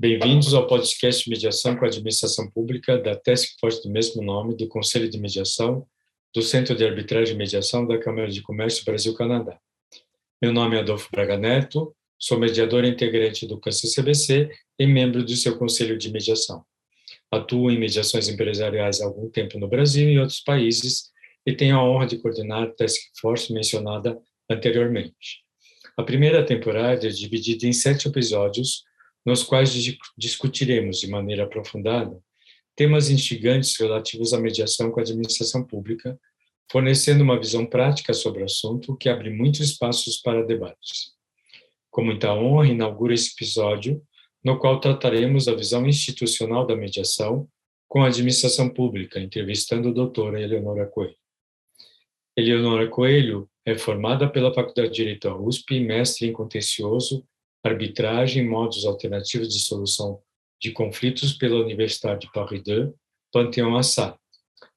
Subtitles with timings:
[0.00, 4.56] Bem-vindos ao podcast de mediação com a administração pública da Task Force do mesmo nome
[4.56, 5.86] do Conselho de Mediação
[6.34, 9.60] do Centro de Arbitragem e Mediação da Câmara de Comércio Brasil-Canadá.
[10.40, 15.58] Meu nome é Adolfo Braga Neto, sou mediador integrante do CANCE-CBC e membro do seu
[15.58, 16.64] Conselho de Mediação.
[17.30, 21.10] Atuo em mediações empresariais há algum tempo no Brasil e outros países
[21.44, 24.18] e tenho a honra de coordenar a Task Force mencionada
[24.50, 25.44] anteriormente.
[25.94, 28.88] A primeira temporada é dividida em sete episódios,
[29.24, 29.70] nos quais
[30.16, 32.18] discutiremos de maneira aprofundada
[32.80, 36.18] temas instigantes relativos à mediação com a administração pública,
[36.72, 41.12] fornecendo uma visão prática sobre o assunto que abre muitos espaços para debates.
[41.90, 44.02] Com muita honra, inauguro esse episódio,
[44.42, 47.46] no qual trataremos da visão institucional da mediação
[47.86, 51.16] com a administração pública, entrevistando a doutora Eleonora Coelho.
[52.34, 57.26] Eleonora Coelho é formada pela Faculdade de Direito da USP mestre em contencioso,
[57.62, 60.20] arbitragem modos alternativos de solução
[60.60, 62.92] de conflitos pela Universidade de Paris 2,
[63.32, 64.16] Panteão Assad.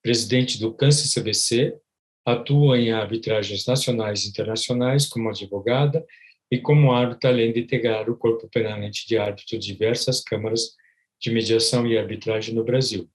[0.01, 1.77] Presidente do Câncer CBC,
[2.25, 6.05] atua em arbitragens nacionais e internacionais como advogada
[6.51, 10.75] e como árbitra, além de integrar o corpo permanente de árbitros de diversas câmaras
[11.19, 13.09] de mediação e arbitragem no Brasil.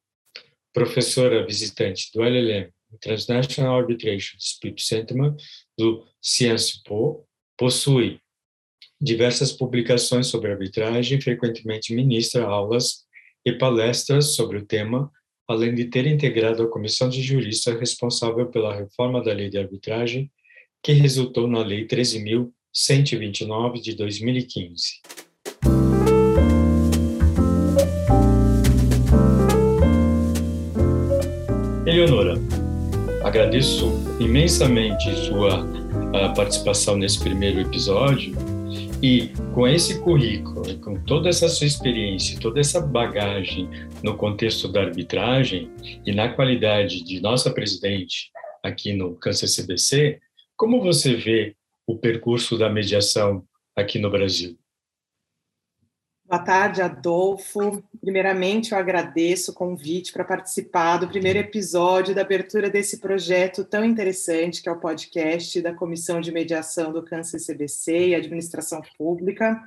[0.72, 5.16] Professora visitante do LLM International Arbitration Dispute Center
[5.76, 8.20] do Sciences Po, possui
[9.00, 13.06] diversas publicações sobre arbitragem, frequentemente ministra aulas
[13.44, 15.10] e palestras sobre o tema,
[15.48, 20.30] além de ter integrado a comissão de juristas responsável pela reforma da lei de arbitragem,
[20.82, 25.00] que resultou na Lei 13.129 de 2015.
[31.86, 32.34] Eleonora,
[33.24, 35.66] agradeço imensamente sua
[36.14, 38.57] ah, participação nesse primeiro episódio
[39.02, 43.68] e com esse currículo, com toda essa sua experiência, toda essa bagagem
[44.02, 45.70] no contexto da arbitragem
[46.04, 48.30] e na qualidade de nossa presidente
[48.62, 50.20] aqui no Câncer CBC,
[50.56, 51.54] como você vê
[51.86, 53.44] o percurso da mediação
[53.76, 54.58] aqui no Brasil?
[56.28, 57.82] Boa tarde, Adolfo.
[58.02, 63.82] Primeiramente, eu agradeço o convite para participar do primeiro episódio da abertura desse projeto tão
[63.82, 69.58] interessante, que é o podcast da Comissão de Mediação do Câncer CBC e Administração Pública.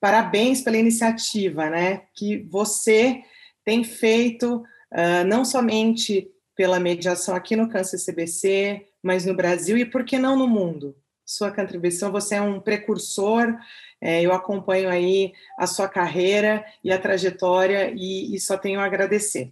[0.00, 3.22] Parabéns pela iniciativa, né, que você
[3.62, 9.84] tem feito, uh, não somente pela mediação aqui no Câncer CBC, mas no Brasil e,
[9.84, 12.12] por que não, no mundo sua contribuição.
[12.12, 13.56] Você é um precursor.
[14.04, 18.84] É, eu acompanho aí a sua carreira e a trajetória e, e só tenho a
[18.84, 19.50] agradecer.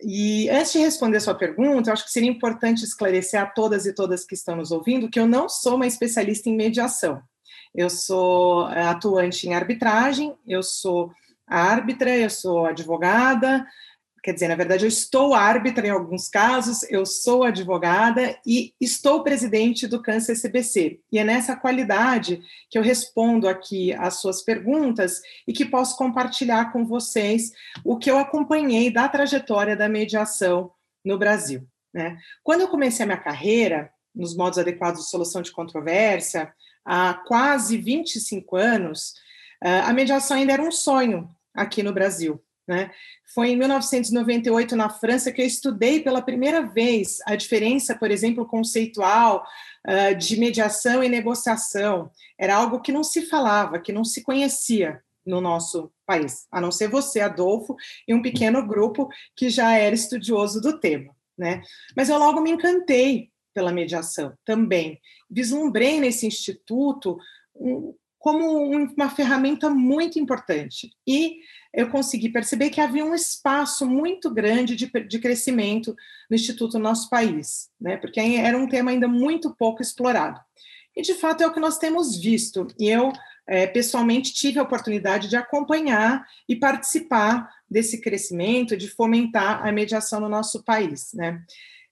[0.00, 3.84] E antes de responder a sua pergunta, eu acho que seria importante esclarecer a todas
[3.84, 7.20] e todas que estão nos ouvindo que eu não sou uma especialista em mediação.
[7.74, 11.12] Eu sou é, atuante em arbitragem, eu sou
[11.46, 13.66] árbitra, eu sou advogada,
[14.22, 19.22] quer dizer, na verdade, eu estou árbitra em alguns casos, eu sou advogada e estou
[19.22, 21.00] presidente do Câncer CBC.
[21.10, 26.72] E é nessa qualidade que eu respondo aqui às suas perguntas e que posso compartilhar
[26.72, 27.52] com vocês
[27.84, 30.72] o que eu acompanhei da trajetória da mediação
[31.04, 31.66] no Brasil.
[31.92, 32.18] Né?
[32.42, 36.52] Quando eu comecei a minha carreira nos modos adequados de solução de controvérsia,
[36.84, 39.14] há quase 25 anos,
[39.62, 42.42] eh, a mediação ainda era um sonho aqui no Brasil.
[42.68, 42.90] Né?
[43.34, 48.46] Foi em 1998, na França, que eu estudei pela primeira vez a diferença, por exemplo,
[48.46, 49.42] conceitual
[49.86, 52.10] uh, de mediação e negociação.
[52.38, 56.70] Era algo que não se falava, que não se conhecia no nosso país, a não
[56.70, 57.74] ser você, Adolfo,
[58.06, 61.14] e um pequeno grupo que já era estudioso do tema.
[61.38, 61.62] Né?
[61.96, 65.00] Mas eu logo me encantei pela mediação também.
[65.30, 67.18] Vislumbrei nesse instituto
[67.54, 70.90] um, como uma ferramenta muito importante.
[71.06, 71.38] E
[71.72, 75.94] eu consegui perceber que havia um espaço muito grande de, de crescimento
[76.30, 77.96] no Instituto no nosso país, né?
[77.96, 80.40] porque era um tema ainda muito pouco explorado.
[80.96, 82.66] E, de fato, é o que nós temos visto.
[82.78, 83.12] E eu,
[83.46, 90.18] é, pessoalmente, tive a oportunidade de acompanhar e participar desse crescimento, de fomentar a mediação
[90.18, 91.12] no nosso país.
[91.14, 91.40] Né?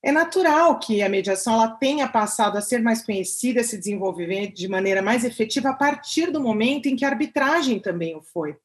[0.07, 4.69] É natural que a mediação ela tenha passado a ser mais conhecida, se desenvolver de
[4.69, 8.57] maneira mais efetiva a partir do momento em que a arbitragem também o foi.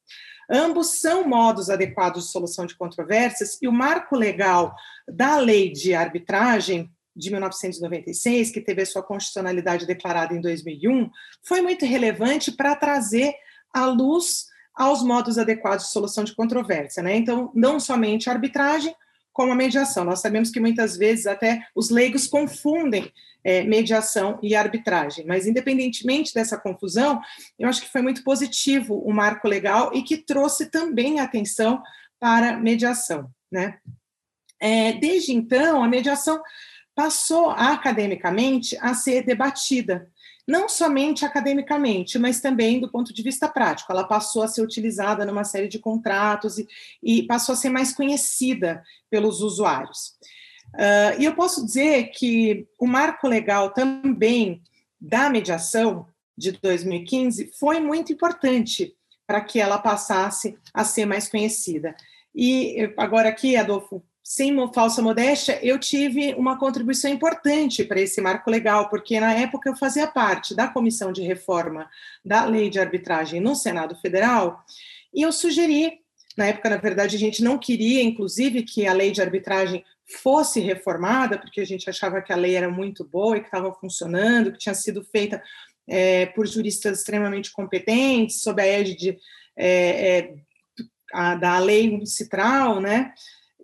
[0.48, 4.72] Ambos são modos adequados de solução de controvérsias e o marco legal
[5.08, 11.10] da lei de arbitragem de 1996, que teve a sua constitucionalidade declarada em 2001,
[11.42, 13.34] foi muito relevante para trazer
[13.74, 17.02] a luz aos modos adequados de solução de controvérsia.
[17.02, 17.16] Né?
[17.16, 18.94] Então, não somente a arbitragem,
[19.32, 20.04] com a mediação.
[20.04, 23.10] Nós sabemos que muitas vezes até os leigos confundem
[23.44, 27.20] é, mediação e arbitragem, mas independentemente dessa confusão,
[27.58, 31.82] eu acho que foi muito positivo o marco legal e que trouxe também atenção
[32.20, 33.78] para mediação, né?
[34.60, 36.40] É, desde então, a mediação
[36.94, 40.08] passou academicamente a ser debatida,
[40.52, 43.90] não somente academicamente, mas também do ponto de vista prático.
[43.90, 46.68] Ela passou a ser utilizada numa série de contratos e,
[47.02, 50.12] e passou a ser mais conhecida pelos usuários.
[50.74, 54.60] Uh, e eu posso dizer que o marco legal também
[55.00, 56.06] da mediação
[56.36, 58.94] de 2015 foi muito importante
[59.26, 61.96] para que ela passasse a ser mais conhecida.
[62.34, 68.50] E agora aqui, Adolfo, sem falsa modéstia, eu tive uma contribuição importante para esse marco
[68.50, 71.90] legal, porque na época eu fazia parte da comissão de reforma
[72.24, 74.64] da lei de arbitragem no Senado Federal,
[75.12, 76.00] e eu sugeri,
[76.36, 80.60] na época, na verdade, a gente não queria, inclusive, que a lei de arbitragem fosse
[80.60, 84.52] reformada, porque a gente achava que a lei era muito boa e que estava funcionando,
[84.52, 85.42] que tinha sido feita
[85.86, 89.18] é, por juristas extremamente competentes, sob a égide
[89.56, 90.34] é, é,
[91.12, 93.12] a, da lei citral, né?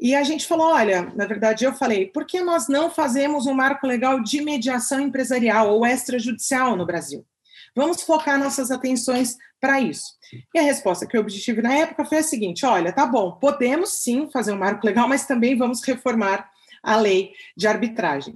[0.01, 3.55] E a gente falou: olha, na verdade, eu falei, por que nós não fazemos um
[3.55, 7.27] marco legal de mediação empresarial ou extrajudicial no Brasil?
[7.75, 10.17] Vamos focar nossas atenções para isso.
[10.55, 13.95] E a resposta que eu obtive na época foi a seguinte: olha, tá bom, podemos
[13.95, 16.49] sim fazer um marco legal, mas também vamos reformar
[16.83, 18.35] a lei de arbitragem.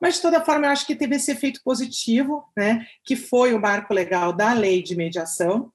[0.00, 3.60] Mas, de toda forma, eu acho que teve esse efeito positivo, né, que foi o
[3.60, 5.72] marco legal da lei de mediação,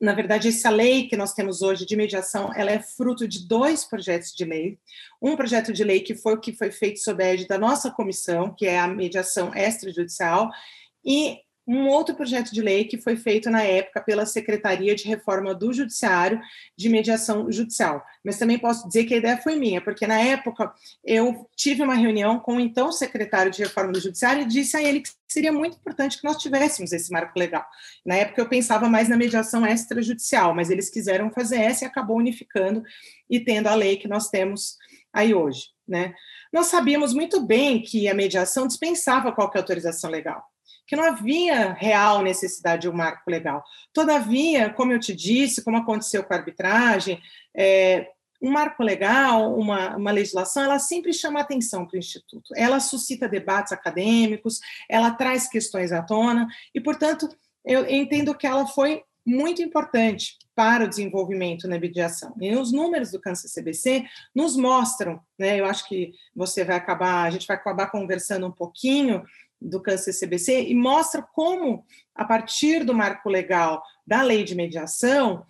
[0.00, 3.84] na verdade, essa lei que nós temos hoje de mediação, ela é fruto de dois
[3.84, 4.78] projetos de lei.
[5.20, 7.90] Um projeto de lei que foi o que foi feito sob a égide da nossa
[7.90, 10.50] comissão, que é a mediação extrajudicial,
[11.04, 15.52] e um outro projeto de lei que foi feito na época pela Secretaria de Reforma
[15.52, 16.40] do Judiciário
[16.76, 18.04] de Mediação Judicial.
[18.24, 20.72] Mas também posso dizer que a ideia foi minha, porque na época
[21.04, 24.82] eu tive uma reunião com o então secretário de Reforma do Judiciário e disse a
[24.82, 27.66] ele que seria muito importante que nós tivéssemos esse marco legal.
[28.04, 32.16] Na época eu pensava mais na mediação extrajudicial, mas eles quiseram fazer essa e acabou
[32.18, 32.84] unificando
[33.28, 34.76] e tendo a lei que nós temos
[35.12, 36.14] aí hoje, né?
[36.52, 40.44] Nós sabíamos muito bem que a mediação dispensava qualquer autorização legal
[40.86, 43.64] que não havia real necessidade de um marco legal.
[43.92, 47.20] Todavia, como eu te disse, como aconteceu com a arbitragem,
[47.54, 48.08] é,
[48.40, 52.52] um marco legal, uma, uma legislação, ela sempre chama atenção para o Instituto.
[52.54, 57.28] Ela suscita debates acadêmicos, ela traz questões à tona, e, portanto,
[57.64, 62.32] eu entendo que ela foi muito importante para o desenvolvimento na mediação.
[62.40, 64.04] E os números do câncer CBC
[64.34, 65.60] nos mostram, né?
[65.60, 69.24] Eu acho que você vai acabar, a gente vai acabar conversando um pouquinho
[69.60, 75.44] do câncer CBC e mostra como, a partir do marco legal da lei de mediação,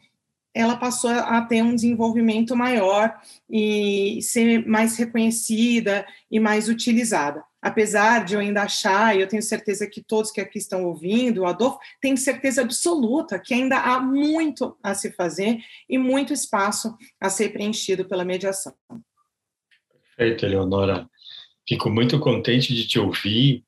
[0.57, 3.15] ela passou a ter um desenvolvimento maior
[3.51, 7.45] e ser mais reconhecida e mais utilizada.
[7.61, 11.43] Apesar de eu ainda achar, e eu tenho certeza que todos que aqui estão ouvindo,
[11.43, 16.97] o Adolfo, tem certeza absoluta que ainda há muito a se fazer e muito espaço
[17.21, 18.73] a ser preenchido pela mediação.
[20.17, 21.07] Perfeito, Eleonora.
[21.69, 23.66] Fico muito contente de te ouvir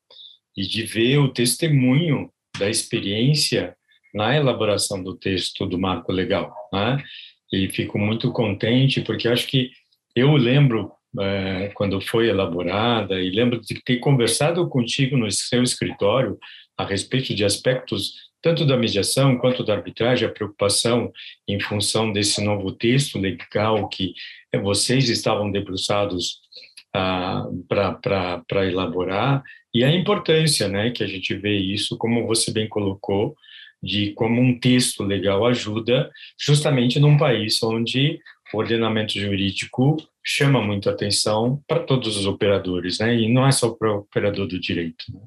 [0.59, 2.29] e de ver o testemunho
[2.59, 3.73] da experiência
[4.13, 7.01] na elaboração do texto do marco legal, né?
[7.53, 9.71] E fico muito contente porque acho que
[10.13, 16.37] eu lembro é, quando foi elaborada e lembro de ter conversado contigo no seu escritório
[16.77, 21.11] a respeito de aspectos tanto da mediação quanto da arbitragem, a preocupação
[21.47, 24.13] em função desse novo texto legal que
[24.61, 26.39] vocês estavam debruçados
[26.93, 32.67] ah, para elaborar e a importância, né, que a gente vê isso, como você bem
[32.67, 33.35] colocou,
[33.81, 38.19] de como um texto legal ajuda justamente num país onde
[38.53, 43.15] o ordenamento jurídico chama muito atenção para todos os operadores, né?
[43.15, 45.05] E não é só para o operador do direito.
[45.13, 45.21] Né?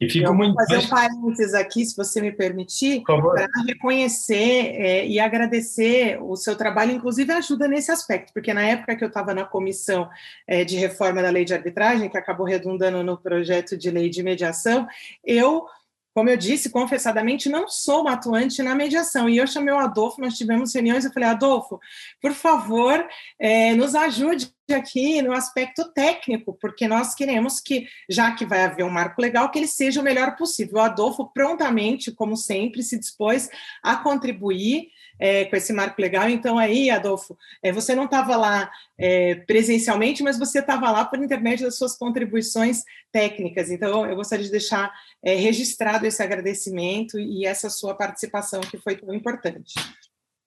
[0.00, 0.54] E fico Eu muito.
[0.54, 6.36] Vou fazer um parênteses aqui, se você me permitir, para reconhecer é, e agradecer o
[6.36, 10.08] seu trabalho, inclusive ajuda nesse aspecto, porque na época que eu estava na comissão
[10.46, 14.22] é, de reforma da lei de arbitragem, que acabou redundando no projeto de lei de
[14.22, 14.86] mediação,
[15.24, 15.66] eu
[16.14, 19.28] como eu disse, confessadamente, não sou uma atuante na mediação.
[19.28, 21.80] E eu chamei o Adolfo, nós tivemos reuniões, eu falei, Adolfo,
[22.22, 23.04] por favor,
[23.36, 28.84] é, nos ajude aqui no aspecto técnico, porque nós queremos que, já que vai haver
[28.84, 30.76] um marco legal, que ele seja o melhor possível.
[30.76, 33.50] O Adolfo prontamente, como sempre, se dispôs
[33.82, 36.28] a contribuir é, com esse marco legal.
[36.28, 41.22] Então, aí, Adolfo, é, você não estava lá é, presencialmente, mas você estava lá por
[41.22, 43.70] intermédio das suas contribuições técnicas.
[43.70, 44.92] Então, eu gostaria de deixar
[45.22, 49.74] é, registrado esse agradecimento e essa sua participação, que foi tão importante.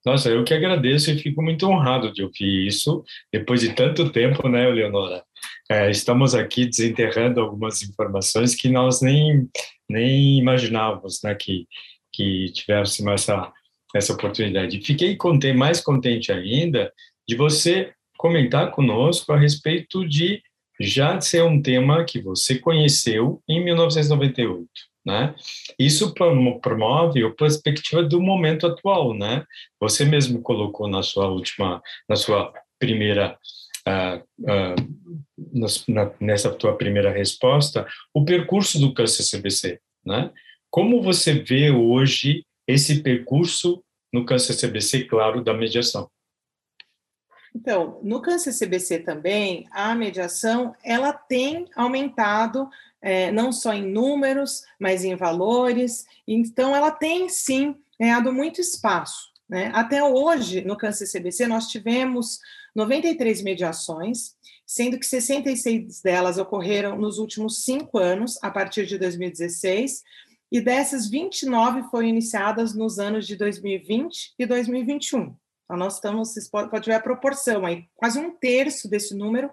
[0.08, 4.48] Nossa, eu que agradeço e fico muito honrado de ouvir isso depois de tanto tempo,
[4.48, 5.22] né, Leonora?
[5.70, 9.46] É, estamos aqui desenterrando algumas informações que nós nem,
[9.86, 11.66] nem imaginávamos né, que,
[12.10, 13.52] que tivéssemos essa,
[13.94, 14.80] essa oportunidade.
[14.80, 16.90] Fiquei contente, mais contente ainda
[17.28, 20.40] de você comentar conosco a respeito de
[20.80, 24.66] já ser um tema que você conheceu em 1998.
[25.04, 25.34] Né?
[25.78, 26.12] Isso
[26.60, 29.44] promove a perspectiva do momento atual, né?
[29.80, 33.38] Você mesmo colocou na sua última, na sua primeira,
[33.86, 40.30] uh, uh, na, nessa tua primeira resposta, o percurso do câncer CBC, né?
[40.70, 46.10] Como você vê hoje esse percurso no câncer CBC, claro, da mediação?
[47.54, 52.68] Então, no câncer CBC também, a mediação ela tem aumentado
[53.00, 56.06] é, não só em números, mas em valores.
[56.26, 59.32] Então, ela tem sim ganhado muito espaço.
[59.48, 59.70] Né?
[59.74, 62.38] Até hoje, no câncer CBC, nós tivemos
[62.74, 64.36] 93 mediações,
[64.66, 70.02] sendo que 66 delas ocorreram nos últimos cinco anos, a partir de 2016,
[70.50, 75.34] e dessas 29 foram iniciadas nos anos de 2020 e 2021.
[75.68, 79.50] Então, nós estamos, pode ver a proporção aí, quase um terço desse número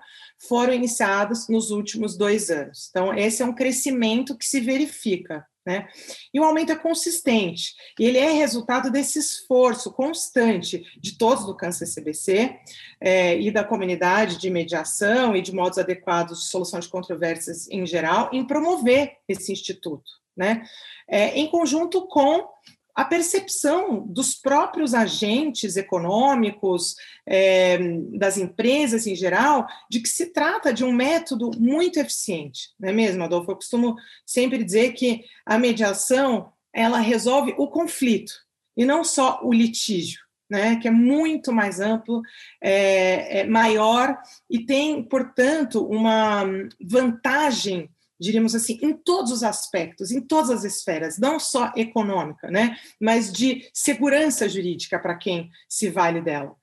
[0.48, 2.88] foram iniciados nos últimos dois anos.
[2.90, 5.90] Então, esse é um crescimento que se verifica, né?
[6.34, 11.58] E o aumento é consistente, e ele é resultado desse esforço constante de todos do
[11.58, 12.58] câncer CBC
[13.02, 17.86] é, e da comunidade de mediação e de modos adequados de solução de controvérsias em
[17.86, 20.64] geral, em promover esse instituto, né?
[21.10, 22.48] É, em conjunto com
[22.96, 27.78] a percepção dos próprios agentes econômicos, é,
[28.18, 32.94] das empresas em geral, de que se trata de um método muito eficiente, não é
[32.94, 33.52] mesmo, Adolfo?
[33.52, 38.32] Eu costumo sempre dizer que a mediação ela resolve o conflito
[38.78, 40.24] e não só o litígio.
[40.48, 42.22] Né, que é muito mais amplo,
[42.62, 44.16] é, é maior
[44.48, 46.44] e tem, portanto, uma
[46.80, 52.78] vantagem diríamos assim, em todos os aspectos, em todas as esferas, não só econômica, né,
[53.00, 56.56] mas de segurança jurídica para quem se vale dela.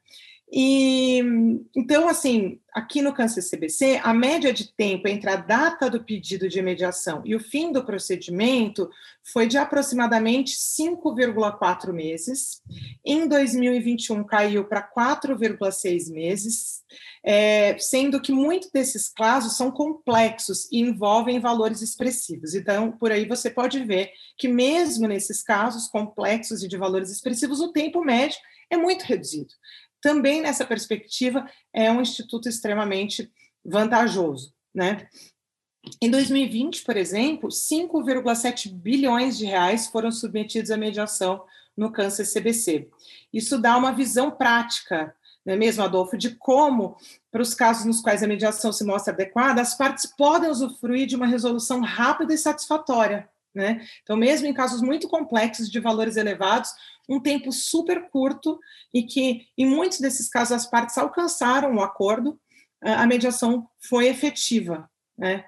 [0.52, 1.18] E
[1.74, 6.46] então, assim, aqui no câncer CBC, a média de tempo entre a data do pedido
[6.46, 8.90] de mediação e o fim do procedimento
[9.32, 12.60] foi de aproximadamente 5,4 meses.
[13.02, 16.82] Em 2021 caiu para 4,6 meses,
[17.24, 22.54] é, sendo que muitos desses casos são complexos e envolvem valores expressivos.
[22.54, 27.60] Então, por aí você pode ver que mesmo nesses casos complexos e de valores expressivos,
[27.60, 28.38] o tempo médio
[28.70, 29.52] é muito reduzido
[30.02, 33.32] também nessa perspectiva é um instituto extremamente
[33.64, 35.06] vantajoso, né?
[36.00, 41.44] Em 2020, por exemplo, 5,7 bilhões de reais foram submetidos à mediação
[41.76, 42.88] no câncer CBC.
[43.32, 46.96] Isso dá uma visão prática, não é mesmo, Adolfo, de como,
[47.30, 51.16] para os casos nos quais a mediação se mostra adequada, as partes podem usufruir de
[51.16, 53.28] uma resolução rápida e satisfatória.
[53.54, 53.86] Né?
[54.02, 56.70] Então, mesmo em casos muito complexos de valores elevados,
[57.08, 58.58] um tempo super curto
[58.92, 62.38] e que, em muitos desses casos, as partes alcançaram o um acordo,
[62.80, 64.90] a mediação foi efetiva.
[65.16, 65.44] Né?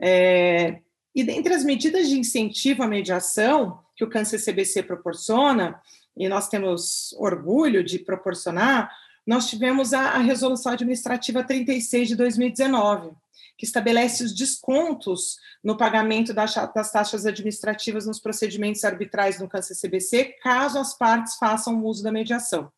[0.00, 0.78] É,
[1.14, 5.80] e dentre as medidas de incentivo à mediação que o Câncer CBC proporciona,
[6.16, 8.90] e nós temos orgulho de proporcionar,
[9.26, 13.12] nós tivemos a, a Resolução Administrativa 36 de 2019,
[13.56, 20.36] que estabelece os descontos no pagamento das, taxas administrativas nos procedimentos arbitrais no câncer CBC,
[20.42, 22.70] caso as partes façam uso da mediação.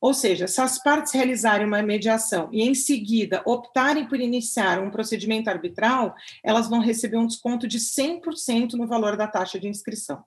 [0.00, 4.90] Ou seja, se as partes realizarem uma mediação e em seguida optarem por iniciar um
[4.90, 10.24] procedimento arbitral, elas vão receber um desconto de 100% no valor da taxa de inscrição.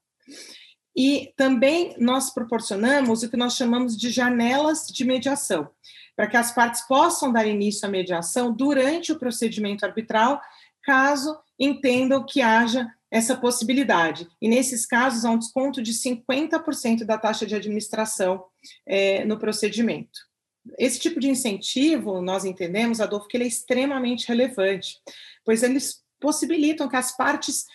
[0.96, 5.70] E também nós proporcionamos o que nós chamamos de janelas de mediação
[6.16, 10.42] para que as partes possam dar início à mediação durante o procedimento arbitral,
[10.84, 14.28] caso entendam que haja essa possibilidade.
[14.42, 18.44] E nesses casos, há um desconto de 50% da taxa de administração
[18.88, 20.20] é, no procedimento.
[20.80, 24.98] Esse tipo de incentivo, nós entendemos, Adolfo, que ele é extremamente relevante,
[25.46, 27.66] pois eles possibilitam que as partes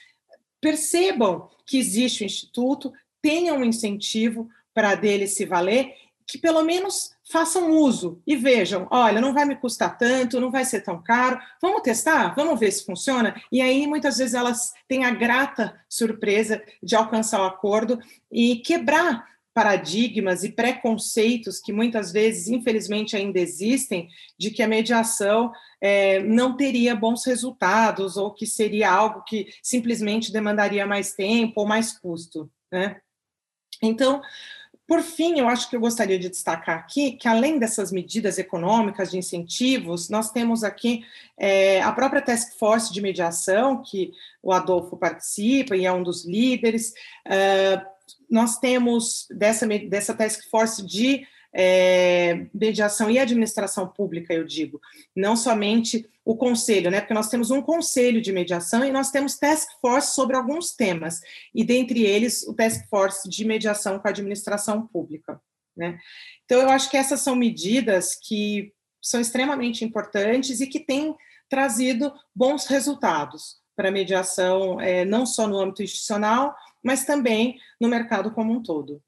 [0.61, 2.93] percebam que existe o instituto,
[3.23, 5.95] tenham um incentivo para dele se valer
[6.29, 10.65] que pelo menos façam uso e vejam, olha, não vai me custar tanto, não vai
[10.65, 13.35] ser tão caro, vamos testar, vamos ver se funciona.
[13.51, 17.99] E aí muitas vezes elas têm a grata surpresa de alcançar o acordo
[18.31, 24.09] e quebrar paradigmas e preconceitos que muitas vezes, infelizmente, ainda existem,
[24.39, 30.31] de que a mediação é, não teria bons resultados ou que seria algo que simplesmente
[30.31, 33.01] demandaria mais tempo ou mais custo, né?
[33.83, 34.21] Então,
[34.89, 39.11] Por fim, eu acho que eu gostaria de destacar aqui que, além dessas medidas econômicas
[39.11, 41.05] de incentivos, nós temos aqui
[41.37, 46.25] é, a própria Task Force de Mediação, que o Adolfo participa e é um dos
[46.25, 46.95] líderes.
[47.27, 47.87] Uh,
[48.31, 54.81] nós temos dessa, dessa Task Force de é, mediação e administração pública, eu digo,
[55.17, 57.01] não somente o conselho, né?
[57.01, 61.21] Porque nós temos um conselho de mediação e nós temos task force sobre alguns temas,
[61.55, 65.41] e dentre eles o task force de mediação com a administração pública,
[65.77, 65.99] né?
[66.45, 71.15] Então eu acho que essas são medidas que são extremamente importantes e que têm
[71.49, 77.89] trazido bons resultados para a mediação, é, não só no âmbito institucional, mas também no
[77.89, 79.03] mercado como um todo.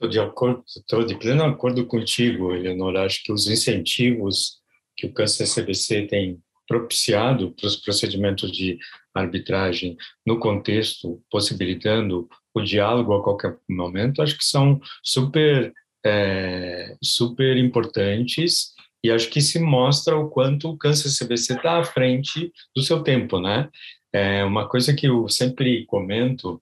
[0.00, 0.64] Estou de acordo,
[1.06, 3.04] de pleno acordo contigo, Eleonora.
[3.04, 4.58] Acho que os incentivos
[4.96, 8.78] que o Câncer CBC tem propiciado para os procedimentos de
[9.12, 15.72] arbitragem no contexto, possibilitando o diálogo a qualquer momento, acho que são super,
[16.04, 21.84] é, super importantes e acho que se mostra o quanto o Câncer CBC está à
[21.84, 23.68] frente do seu tempo, né?
[24.12, 26.60] É uma coisa que eu sempre comento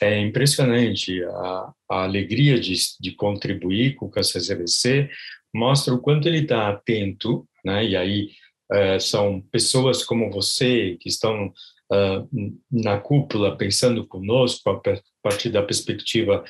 [0.00, 5.08] é impressionante a, a alegria de, de, contribuir com o CBC
[5.54, 7.84] mostra o quanto ele está atento, né?
[7.84, 8.30] E aí
[8.72, 11.52] é, são pessoas como você que estão
[11.92, 12.28] uh,
[12.70, 14.80] na cúpula pensando conosco a
[15.22, 16.44] partir da perspectiva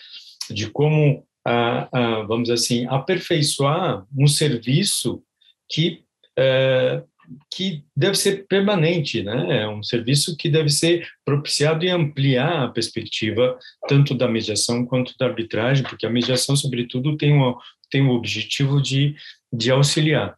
[0.50, 5.22] de como, uh, uh, vamos assim, aperfeiçoar um serviço
[5.68, 6.04] que
[6.38, 7.06] uh,
[7.50, 9.62] que deve ser permanente, né?
[9.62, 15.14] É um serviço que deve ser propiciado e ampliar a perspectiva tanto da mediação quanto
[15.18, 17.58] da arbitragem, porque a mediação, sobretudo, tem o,
[17.90, 19.14] tem o objetivo de,
[19.52, 20.36] de auxiliar.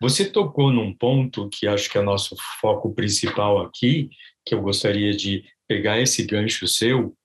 [0.00, 4.10] Você tocou num ponto que acho que é nosso foco principal aqui,
[4.44, 7.16] que eu gostaria de pegar esse gancho seu,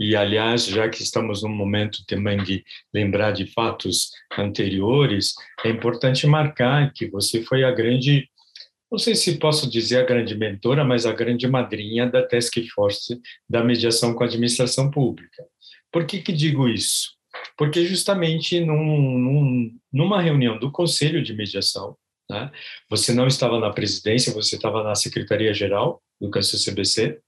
[0.00, 6.26] e, aliás, já que estamos num momento também de lembrar de fatos anteriores, é importante
[6.26, 8.26] marcar que você foi a grande
[8.90, 13.20] não sei se posso dizer a grande mentora, mas a grande madrinha da Task Force
[13.48, 15.44] da mediação com a administração pública.
[15.92, 17.10] Por que, que digo isso?
[17.56, 21.96] Porque justamente num, num, numa reunião do Conselho de Mediação,
[22.28, 22.50] né,
[22.88, 27.18] você não estava na presidência, você estava na Secretaria-Geral do Câncer CBC,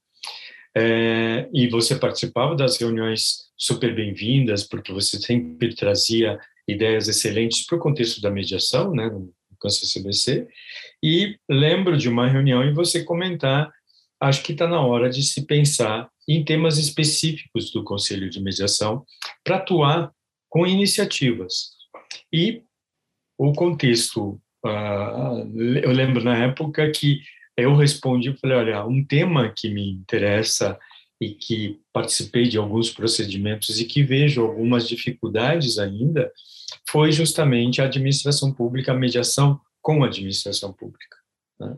[0.75, 7.77] é, e você participava das reuniões super bem-vindas, porque você sempre trazia ideias excelentes para
[7.77, 9.09] o contexto da mediação, né,
[9.63, 10.47] no Câncer CBC,
[11.01, 13.71] e lembro de uma reunião e você comentar,
[14.19, 19.05] acho que está na hora de se pensar em temas específicos do Conselho de Mediação
[19.43, 20.11] para atuar
[20.49, 21.71] com iniciativas.
[22.31, 22.61] E
[23.37, 27.21] o contexto, uh, eu lembro na época que
[27.57, 30.79] eu respondi, falei, olha, um tema que me interessa
[31.21, 36.31] e que participei de alguns procedimentos e que vejo algumas dificuldades ainda,
[36.89, 41.17] foi justamente a administração pública, a mediação com a administração pública.
[41.59, 41.77] Né?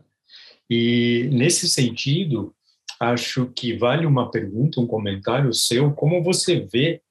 [0.70, 2.54] E, nesse sentido,
[3.00, 7.02] acho que vale uma pergunta, um comentário seu, como você vê,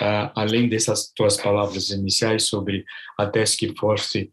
[0.00, 2.84] uh, além dessas tuas palavras iniciais sobre
[3.18, 4.30] a Task Force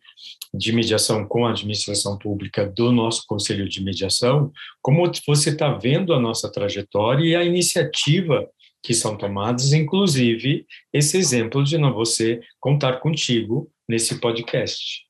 [0.54, 4.52] de mediação com a administração pública do nosso Conselho de Mediação,
[4.82, 8.48] como você está vendo a nossa trajetória e a iniciativa
[8.82, 15.04] que são tomadas, inclusive esse exemplo de não você contar contigo nesse podcast.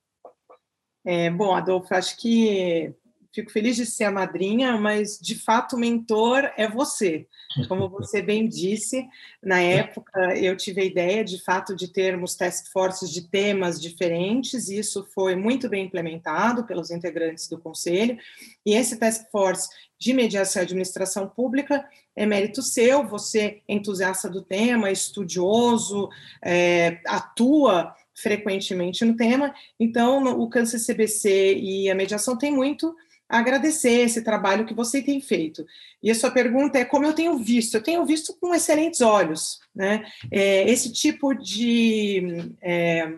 [1.05, 2.93] É, bom, Adolfo, acho que
[3.35, 7.27] fico feliz de ser a madrinha, mas de fato o mentor é você.
[7.67, 9.05] Como você bem disse,
[9.43, 14.69] na época eu tive a ideia de fato de termos task forces de temas diferentes,
[14.69, 18.17] e isso foi muito bem implementado pelos integrantes do conselho.
[18.65, 19.67] E esse task force
[19.99, 26.09] de mediação e administração pública é mérito seu, você é entusiasta do tema, estudioso,
[26.41, 29.53] é, atua frequentemente no tema.
[29.77, 32.95] Então, o Câncer CBC e a mediação têm muito
[33.27, 35.65] agradecer esse trabalho que você tem feito.
[36.01, 37.75] E a sua pergunta é como eu tenho visto?
[37.75, 40.05] Eu tenho visto com excelentes olhos, né?
[40.31, 43.11] É, esse tipo de é,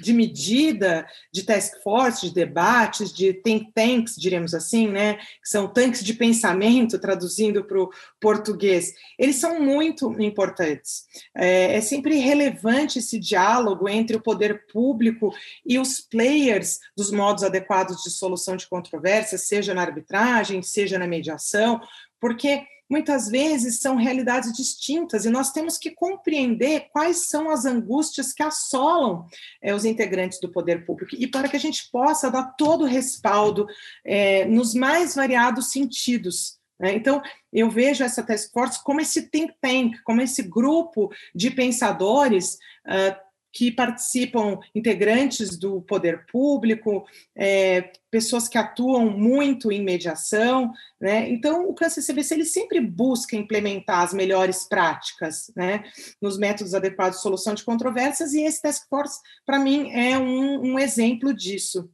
[0.00, 5.68] de medida, de task force, de debates, de think tanks, diremos assim, né, que são
[5.68, 11.06] tanques de pensamento, traduzindo para o português, eles são muito importantes.
[11.34, 15.32] É, é, sempre relevante esse diálogo entre o poder público
[15.64, 21.06] e os players dos modos adequados de solução de controvérsias, seja na arbitragem, seja na
[21.06, 21.80] mediação,
[22.20, 28.32] porque muitas vezes são realidades distintas e nós temos que compreender quais são as angústias
[28.32, 29.26] que assolam
[29.62, 32.88] é, os integrantes do poder público e para que a gente possa dar todo o
[32.88, 33.66] respaldo
[34.04, 36.94] é, nos mais variados sentidos Né?
[36.94, 37.20] Então,
[37.52, 42.54] eu vejo essa task force como esse think tank, como esse grupo de pensadores
[42.86, 47.04] uh, que participam, integrantes do poder público,
[47.36, 50.72] é, pessoas que atuam muito em mediação.
[51.00, 51.28] Né?
[51.30, 55.84] Então, o CANCR-CBC ele sempre busca implementar as melhores práticas né,
[56.20, 60.72] nos métodos adequados de solução de controvérsias, e esse task force, para mim, é um,
[60.72, 61.90] um exemplo disso.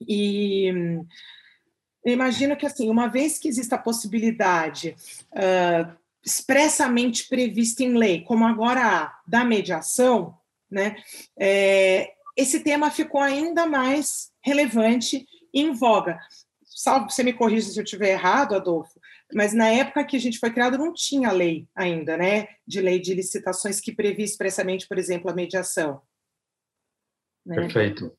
[0.00, 0.72] E
[2.04, 4.94] eu imagino que, assim, uma vez que exista a possibilidade
[5.32, 10.36] uh, expressamente prevista em lei, como agora há, da mediação,
[10.74, 10.96] né,
[11.38, 16.18] é, esse tema ficou ainda mais relevante e em voga.
[16.64, 19.00] Salvo você me corrija se eu estiver errado, Adolfo,
[19.32, 22.98] mas na época que a gente foi criado não tinha lei ainda, né, de lei
[22.98, 26.02] de licitações que previa expressamente, por exemplo, a mediação.
[27.46, 27.56] Né?
[27.56, 28.14] Perfeito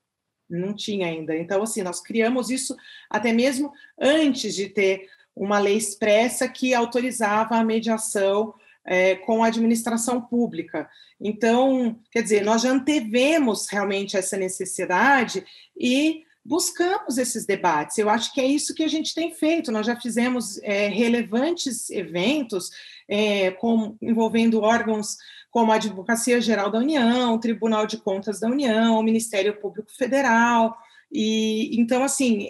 [0.49, 1.35] não tinha ainda.
[1.35, 2.75] Então, assim, nós criamos isso
[3.09, 8.53] até mesmo antes de ter uma lei expressa que autorizava a mediação
[8.85, 10.87] é, com a administração pública.
[11.19, 15.43] Então, quer dizer, nós já antevemos realmente essa necessidade
[15.77, 17.97] e buscamos esses debates.
[17.97, 19.71] Eu acho que é isso que a gente tem feito.
[19.71, 22.69] Nós já fizemos é, relevantes eventos
[23.09, 25.17] é, com, envolvendo órgãos
[25.49, 29.89] como a Advocacia Geral da União, o Tribunal de Contas da União, o Ministério Público
[29.91, 30.77] Federal.
[31.11, 32.49] E então, assim,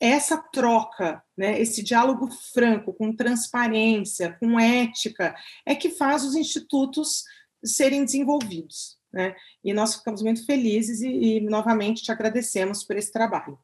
[0.00, 5.34] essa troca, né, esse diálogo franco, com transparência, com ética,
[5.66, 7.24] é que faz os institutos
[7.64, 8.96] serem desenvolvidos.
[9.12, 9.34] Né?
[9.64, 13.58] E nós ficamos muito felizes e, e novamente te agradecemos por esse trabalho.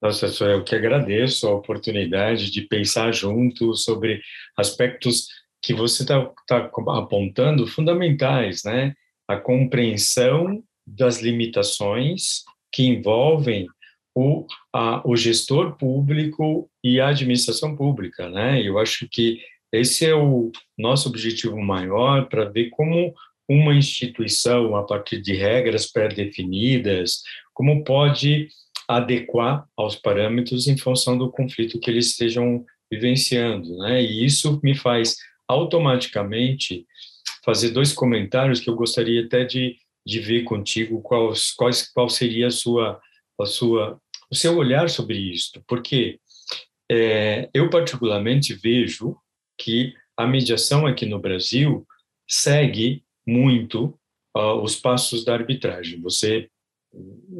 [0.00, 4.20] Nossa, eu que agradeço a oportunidade de pensar junto sobre
[4.56, 5.26] aspectos
[5.60, 8.94] que você está tá apontando fundamentais, né?
[9.26, 13.66] A compreensão das limitações que envolvem
[14.20, 18.60] o, a, o gestor público e a administração pública, né?
[18.60, 19.40] Eu acho que
[19.72, 23.14] esse é o nosso objetivo maior para ver como
[23.48, 27.22] uma instituição, a partir de regras pré-definidas,
[27.54, 28.48] como pode
[28.88, 34.02] adequar aos parâmetros em função do conflito que eles estejam vivenciando, né?
[34.02, 36.84] E isso me faz automaticamente
[37.44, 42.48] fazer dois comentários que eu gostaria até de, de ver contigo qual, qual, qual seria
[42.48, 43.00] a sua,
[43.40, 46.18] a sua, o seu olhar sobre isto, porque
[46.90, 49.16] é, eu particularmente vejo
[49.58, 51.86] que a mediação aqui no Brasil
[52.28, 53.98] segue muito
[54.36, 56.00] uh, os passos da arbitragem.
[56.00, 56.48] Você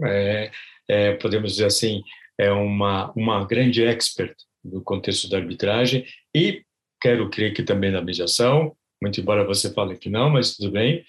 [0.05, 0.51] é,
[0.89, 2.03] é, podemos dizer assim,
[2.39, 6.63] é uma, uma grande expert no contexto da arbitragem e
[7.01, 11.05] quero crer que também na mediação, muito embora você fale que não, mas tudo bem.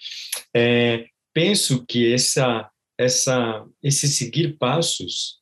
[0.54, 5.39] É, penso que essa, essa, esse seguir passos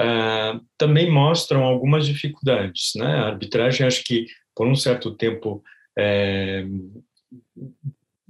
[0.00, 2.92] uh, também mostram algumas dificuldades.
[2.96, 3.06] Né?
[3.06, 5.62] A arbitragem, acho que por um certo tempo,
[5.98, 6.64] é,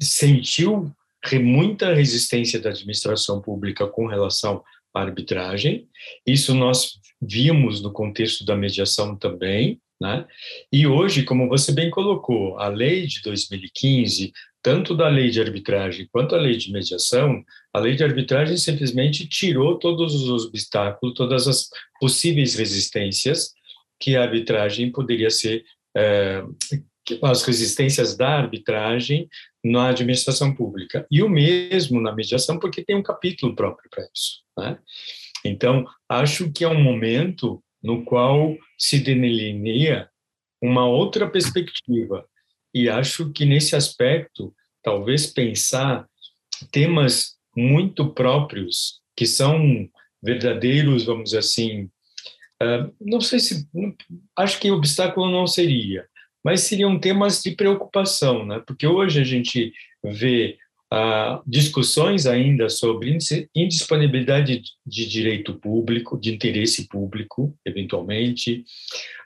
[0.00, 0.92] sentiu
[1.40, 4.62] muita resistência da administração pública com relação
[4.94, 5.88] à arbitragem.
[6.26, 9.80] Isso nós vimos no contexto da mediação também.
[10.02, 10.26] Né?
[10.72, 16.08] E hoje, como você bem colocou, a lei de 2015, tanto da lei de arbitragem
[16.10, 17.40] quanto a lei de mediação,
[17.72, 21.68] a lei de arbitragem simplesmente tirou todos os obstáculos, todas as
[22.00, 23.52] possíveis resistências
[24.00, 25.62] que a arbitragem poderia ser,
[25.96, 26.42] é,
[27.22, 29.28] as resistências da arbitragem
[29.64, 31.06] na administração pública.
[31.12, 34.40] E o mesmo na mediação, porque tem um capítulo próprio para isso.
[34.58, 34.78] Né?
[35.44, 40.08] Então, acho que é um momento no qual se delinea
[40.62, 42.24] uma outra perspectiva.
[42.72, 46.06] E acho que nesse aspecto, talvez pensar
[46.70, 49.88] temas muito próprios, que são
[50.22, 51.84] verdadeiros, vamos dizer assim,
[52.62, 53.66] uh, não sei se,
[54.36, 56.06] acho que obstáculo não seria,
[56.44, 58.62] mas seriam temas de preocupação, né?
[58.66, 60.58] porque hoje a gente vê
[61.46, 63.16] discussões ainda sobre
[63.54, 68.64] indisponibilidade de direito público, de interesse público, eventualmente,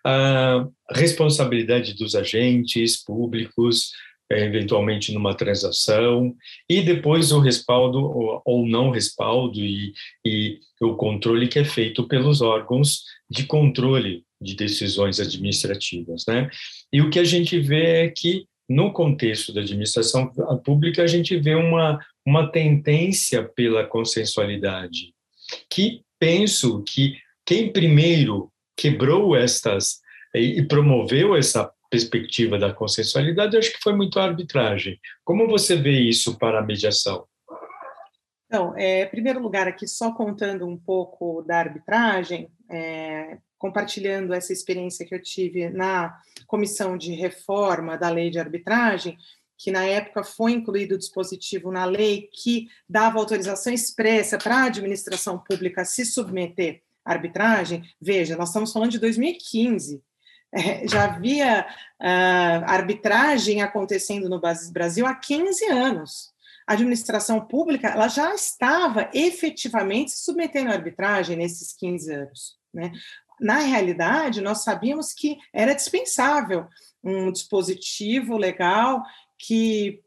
[0.05, 3.91] a responsabilidade dos agentes públicos,
[4.31, 6.37] eh, eventualmente numa transação,
[6.69, 7.99] e depois o respaldo
[8.45, 9.93] ou, não respaldo e,
[10.25, 16.49] e o controle que é feito pelos órgãos de controle de decisões administrativas, né?
[16.93, 20.33] E o que a gente vê é que no contexto da administração
[20.65, 25.15] pública, a gente vê uma, uma tendência pela consensualidade,
[25.71, 30.01] que penso que quem primeiro quebrou estas
[30.35, 34.99] e promoveu essa perspectiva da consensualidade, acho que foi muito a arbitragem.
[35.25, 37.27] Como você vê isso para a mediação?
[38.47, 44.53] Então, é, em primeiro lugar, aqui só contando um pouco da arbitragem, é, compartilhando essa
[44.53, 49.17] experiência que eu tive na comissão de reforma da lei de arbitragem,
[49.59, 54.65] que na época foi incluído o dispositivo na lei que dava autorização expressa para a
[54.65, 57.83] administração pública se submeter à arbitragem.
[58.01, 60.03] Veja, nós estamos falando de 2015.
[60.55, 61.67] É, já havia
[62.01, 64.41] uh, arbitragem acontecendo no
[64.73, 66.33] Brasil há 15 anos.
[66.67, 72.57] A administração pública ela já estava efetivamente se submetendo à arbitragem nesses 15 anos.
[72.75, 72.93] Né?
[73.41, 76.67] Na realidade, nós sabíamos que era dispensável
[77.03, 79.03] um dispositivo legal
[79.39, 80.01] que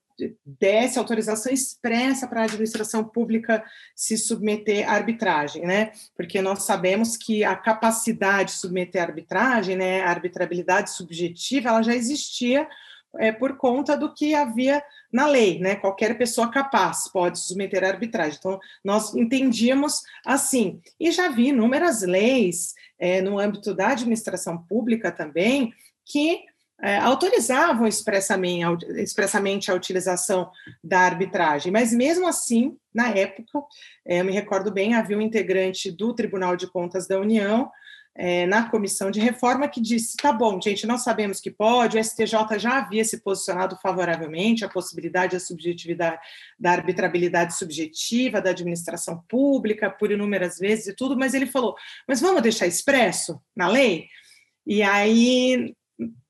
[0.46, 3.64] desse autorização expressa para a administração pública
[3.96, 5.92] se submeter à arbitragem, né?
[6.16, 11.82] Porque nós sabemos que a capacidade de submeter à arbitragem, né, a arbitrabilidade subjetiva, ela
[11.82, 12.68] já existia
[13.18, 15.76] é, por conta do que havia na lei, né?
[15.76, 18.38] Qualquer pessoa capaz pode submeter à arbitragem.
[18.38, 20.80] Então, nós entendíamos assim.
[21.00, 25.74] E já vi inúmeras leis é, no âmbito da administração pública também
[26.06, 26.44] que
[26.82, 30.50] é, autorizavam expressamente, expressamente a utilização
[30.84, 33.62] da arbitragem, mas mesmo assim, na época,
[34.06, 37.70] é, eu me recordo bem, havia um integrante do Tribunal de Contas da União
[38.22, 42.04] é, na comissão de reforma que disse: tá bom, gente, nós sabemos que pode, o
[42.04, 46.20] STJ já havia se posicionado favoravelmente à possibilidade da subjetividade,
[46.60, 52.20] da arbitrabilidade subjetiva da administração pública, por inúmeras vezes e tudo, mas ele falou: mas
[52.20, 54.08] vamos deixar expresso na lei?
[54.68, 55.74] E aí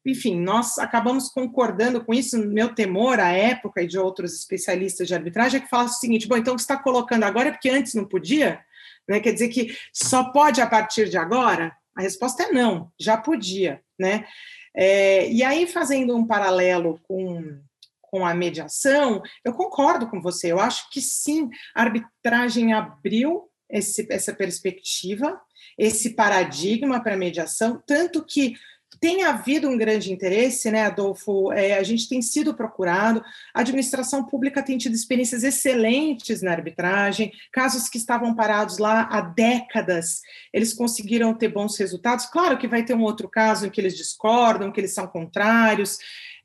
[0.06, 2.38] enfim, nós acabamos concordando com isso.
[2.38, 6.28] Meu temor à época e de outros especialistas de arbitragem é que falasse o seguinte:
[6.28, 8.60] bom, então o que está colocando agora é porque antes não podia?
[9.08, 9.19] Né?
[9.19, 11.79] Quer dizer que só pode a partir de agora?
[12.00, 13.82] A resposta é não, já podia.
[14.00, 14.26] Né?
[14.74, 17.60] É, e aí, fazendo um paralelo com,
[18.00, 24.08] com a mediação, eu concordo com você, eu acho que sim, a arbitragem abriu esse,
[24.10, 25.42] essa perspectiva,
[25.78, 28.54] esse paradigma para a mediação, tanto que
[28.99, 31.52] tem havido um grande interesse, né, Adolfo?
[31.52, 33.23] É, a gente tem sido procurado,
[33.54, 39.21] a administração pública tem tido experiências excelentes na arbitragem, casos que estavam parados lá há
[39.21, 40.21] décadas,
[40.52, 42.25] eles conseguiram ter bons resultados.
[42.25, 45.97] Claro que vai ter um outro caso em que eles discordam, que eles são contrários,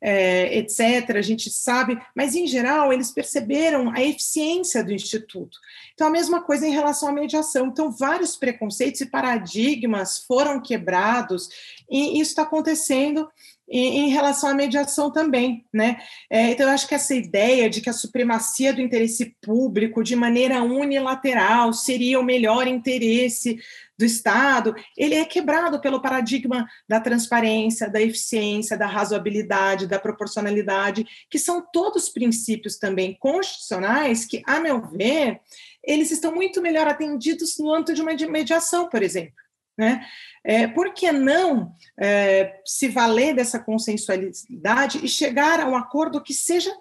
[0.06, 5.58] é, etc., a gente sabe, mas em geral eles perceberam a eficiência do Instituto.
[5.94, 7.68] Então, a mesma coisa em relação à mediação.
[7.68, 11.48] Então, vários preconceitos e paradigmas foram quebrados,
[11.90, 13.26] e isso está acontecendo
[13.66, 15.96] em, relação à mediação também, né?
[16.28, 20.14] É, então, eu acho que essa ideia de que a supremacia do interesse público de
[20.14, 23.58] maneira unilateral seria o melhor interesse
[23.98, 31.06] do Estado, ele é quebrado pelo paradigma da transparência, da eficiência, da razoabilidade, da proporcionalidade,
[31.30, 35.40] que são todos princípios também constitucionais que, a meu ver,
[35.82, 39.34] eles estão muito melhor atendidos no âmbito de uma mediação, por exemplo.
[39.76, 40.06] Né?
[40.44, 46.32] É, por que não é, se valer dessa consensualidade e chegar a um acordo que
[46.32, 46.72] seja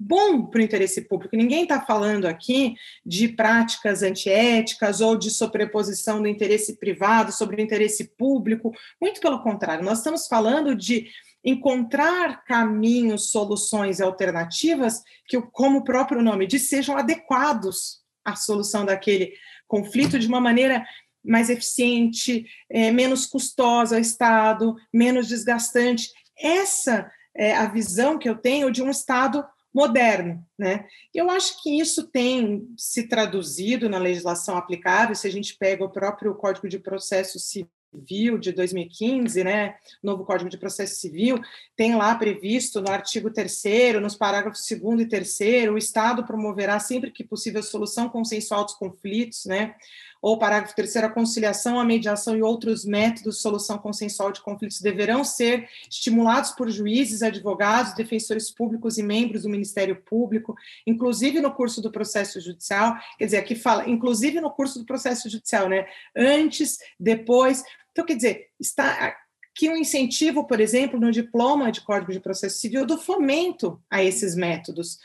[0.00, 1.36] bom para o interesse público.
[1.36, 7.60] Ninguém está falando aqui de práticas antiéticas ou de sobreposição do interesse privado sobre o
[7.60, 8.72] interesse público.
[8.98, 11.06] Muito pelo contrário, nós estamos falando de
[11.44, 19.34] encontrar caminhos, soluções alternativas que, como o próprio nome diz, sejam adequados à solução daquele
[19.68, 20.82] conflito de uma maneira
[21.22, 26.10] mais eficiente, é, menos custosa ao Estado, menos desgastante.
[26.38, 30.86] Essa é a visão que eu tenho de um Estado moderno, né?
[31.14, 35.90] Eu acho que isso tem se traduzido na legislação aplicável, se a gente pega o
[35.90, 41.40] próprio Código de Processo Civil de 2015, né, novo Código de Processo Civil,
[41.74, 47.10] tem lá previsto no artigo 3 nos parágrafos 2 e 3 o Estado promoverá sempre
[47.10, 49.74] que possível solução consensual dos conflitos, né,
[50.20, 54.80] ou parágrafo terceiro, a conciliação, a mediação e outros métodos de solução consensual de conflitos
[54.80, 60.54] deverão ser estimulados por juízes, advogados, defensores públicos e membros do Ministério Público,
[60.86, 65.28] inclusive no curso do processo judicial, quer dizer, aqui fala, inclusive no curso do processo
[65.28, 65.86] judicial, né?
[66.14, 67.62] Antes, depois.
[67.92, 69.16] Então, quer dizer, está
[69.54, 74.02] que um incentivo, por exemplo, no diploma de Código de Processo Civil do fomento a
[74.02, 74.98] esses métodos.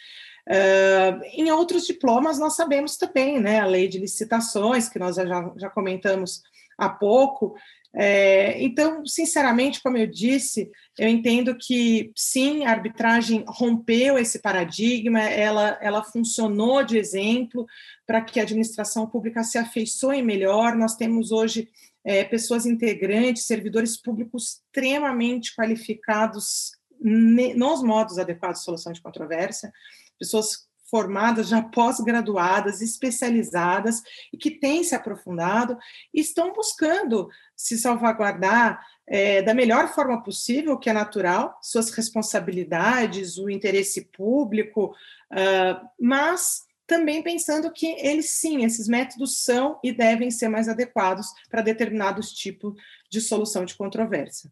[0.47, 5.53] Uh, em outros diplomas, nós sabemos também, né, a lei de licitações, que nós já,
[5.57, 6.43] já comentamos
[6.77, 7.55] há pouco.
[7.97, 15.21] É, então, sinceramente, como eu disse, eu entendo que sim, a arbitragem rompeu esse paradigma,
[15.21, 17.65] ela, ela funcionou de exemplo
[18.05, 20.75] para que a administração pública se afeiçoe melhor.
[20.75, 21.69] Nós temos hoje
[22.03, 29.71] é, pessoas integrantes, servidores públicos extremamente qualificados nos modos adequados de solução de controvérsia
[30.17, 34.01] pessoas formadas, já pós-graduadas, especializadas
[34.31, 35.77] e que têm se aprofundado,
[36.13, 43.49] estão buscando se salvaguardar é, da melhor forma possível, que é natural, suas responsabilidades, o
[43.49, 44.95] interesse público,
[45.31, 51.27] uh, mas também pensando que eles sim, esses métodos são e devem ser mais adequados
[51.49, 52.73] para determinados tipos
[53.09, 54.51] de solução de controvérsia.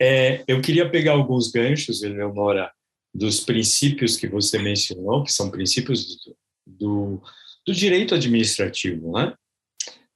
[0.00, 2.72] É, eu queria pegar alguns ganchos, Eleonora,
[3.14, 7.22] dos princípios que você mencionou, que são princípios do, do,
[7.66, 9.34] do direito administrativo, né?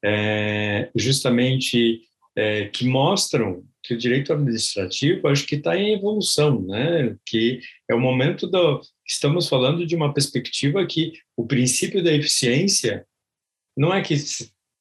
[0.05, 2.03] É, justamente
[2.37, 7.17] é, que mostram que o direito administrativo acho que está em evolução, né?
[7.25, 13.07] Que é o momento do estamos falando de uma perspectiva que o princípio da eficiência
[13.77, 14.15] não é que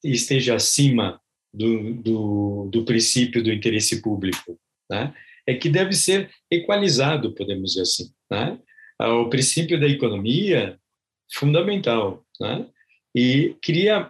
[0.03, 1.19] esteja acima
[1.53, 5.13] do, do, do princípio do interesse público, né?
[5.47, 8.59] É que deve ser equalizado, podemos dizer assim, né?
[8.97, 10.79] Ah, o princípio da economia
[11.33, 12.67] fundamental, né?
[13.13, 14.09] E queria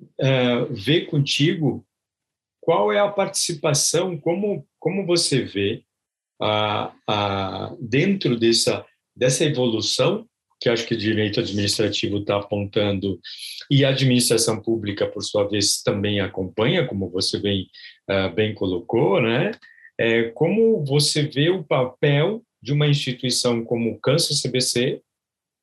[0.00, 1.86] uh, ver contigo
[2.60, 5.82] qual é a participação, como, como você vê
[6.40, 8.84] a, a, dentro dessa,
[9.16, 10.28] dessa evolução
[10.60, 13.20] que acho que o direito administrativo está apontando
[13.70, 17.68] e a administração pública, por sua vez, também acompanha, como você bem,
[18.10, 19.52] uh, bem colocou, né?
[19.98, 25.02] É, como você vê o papel de uma instituição como o Câncer CBC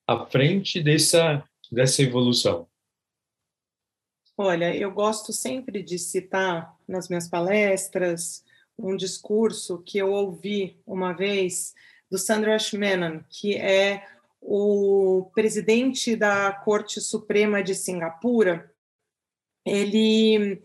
[0.07, 2.67] à frente dessa, dessa evolução?
[4.35, 8.43] Olha, eu gosto sempre de citar nas minhas palestras
[8.77, 11.75] um discurso que eu ouvi uma vez
[12.09, 14.07] do Sandra Menon, que é
[14.41, 18.71] o presidente da Corte Suprema de Singapura.
[19.65, 20.61] Ele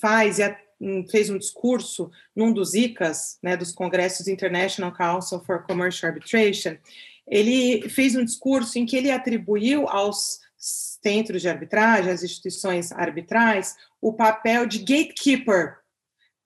[0.00, 0.67] faz e
[1.10, 6.76] fez um discurso num dos ICAs, né, dos Congressos International Council for Commercial Arbitration.
[7.26, 13.76] Ele fez um discurso em que ele atribuiu aos centros de arbitragem, as instituições arbitrais,
[14.00, 15.78] o papel de gatekeeper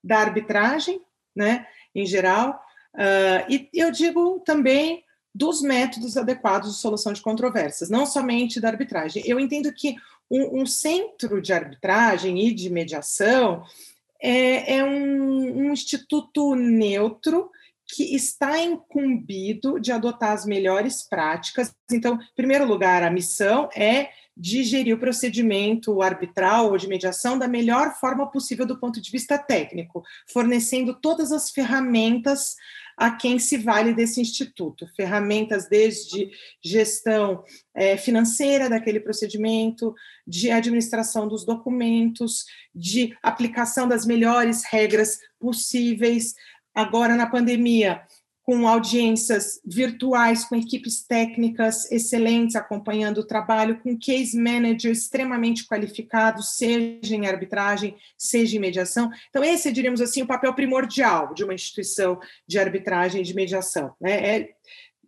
[0.02, 1.00] da arbitragem,
[1.34, 2.60] né, em geral,
[2.94, 8.68] uh, e eu digo também dos métodos adequados de solução de controvérsias, não somente da
[8.68, 9.22] arbitragem.
[9.24, 9.96] Eu entendo que
[10.30, 13.64] um, um centro de arbitragem e de mediação
[14.22, 17.50] é, é um, um instituto neutro
[17.94, 21.74] que está incumbido de adotar as melhores práticas.
[21.90, 27.38] Então, em primeiro lugar, a missão é de gerir o procedimento arbitral ou de mediação
[27.38, 32.56] da melhor forma possível do ponto de vista técnico, fornecendo todas as ferramentas
[33.02, 36.30] a quem se vale desse instituto, ferramentas desde
[36.64, 37.42] gestão
[37.74, 39.92] é, financeira daquele procedimento,
[40.24, 46.32] de administração dos documentos, de aplicação das melhores regras possíveis.
[46.72, 48.02] Agora, na pandemia,
[48.42, 56.56] com audiências virtuais, com equipes técnicas excelentes acompanhando o trabalho, com case managers extremamente qualificados,
[56.56, 59.10] seja em arbitragem, seja em mediação.
[59.30, 63.34] Então, esse é, diríamos assim, o papel primordial de uma instituição de arbitragem e de
[63.34, 64.36] mediação, né?
[64.36, 64.50] é,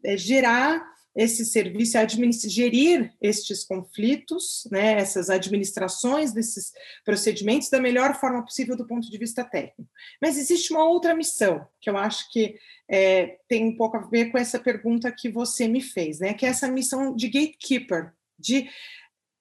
[0.04, 6.72] é gerar esse serviço é gerir estes conflitos, né, essas administrações desses
[7.04, 9.90] procedimentos da melhor forma possível do ponto de vista técnico.
[10.20, 14.30] Mas existe uma outra missão que eu acho que é, tem um pouco a ver
[14.30, 18.68] com essa pergunta que você me fez, né, que é essa missão de gatekeeper, de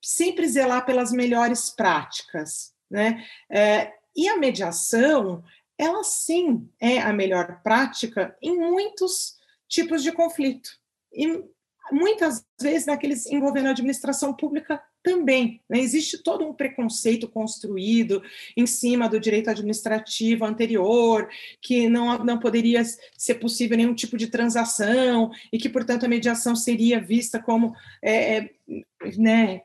[0.02, 5.44] sempre zelar pelas melhores práticas, né, é, e a mediação,
[5.76, 10.70] ela sim é a melhor prática em muitos tipos de conflito.
[11.12, 11.44] E
[11.92, 15.62] muitas vezes naqueles envolvendo a administração pública também.
[15.70, 15.80] Né?
[15.80, 18.24] Existe todo um preconceito construído
[18.56, 21.28] em cima do direito administrativo anterior,
[21.62, 22.84] que não, não poderia
[23.18, 28.38] ser possível nenhum tipo de transação, e que, portanto, a mediação seria vista como é,
[28.38, 28.50] é
[29.18, 29.62] né,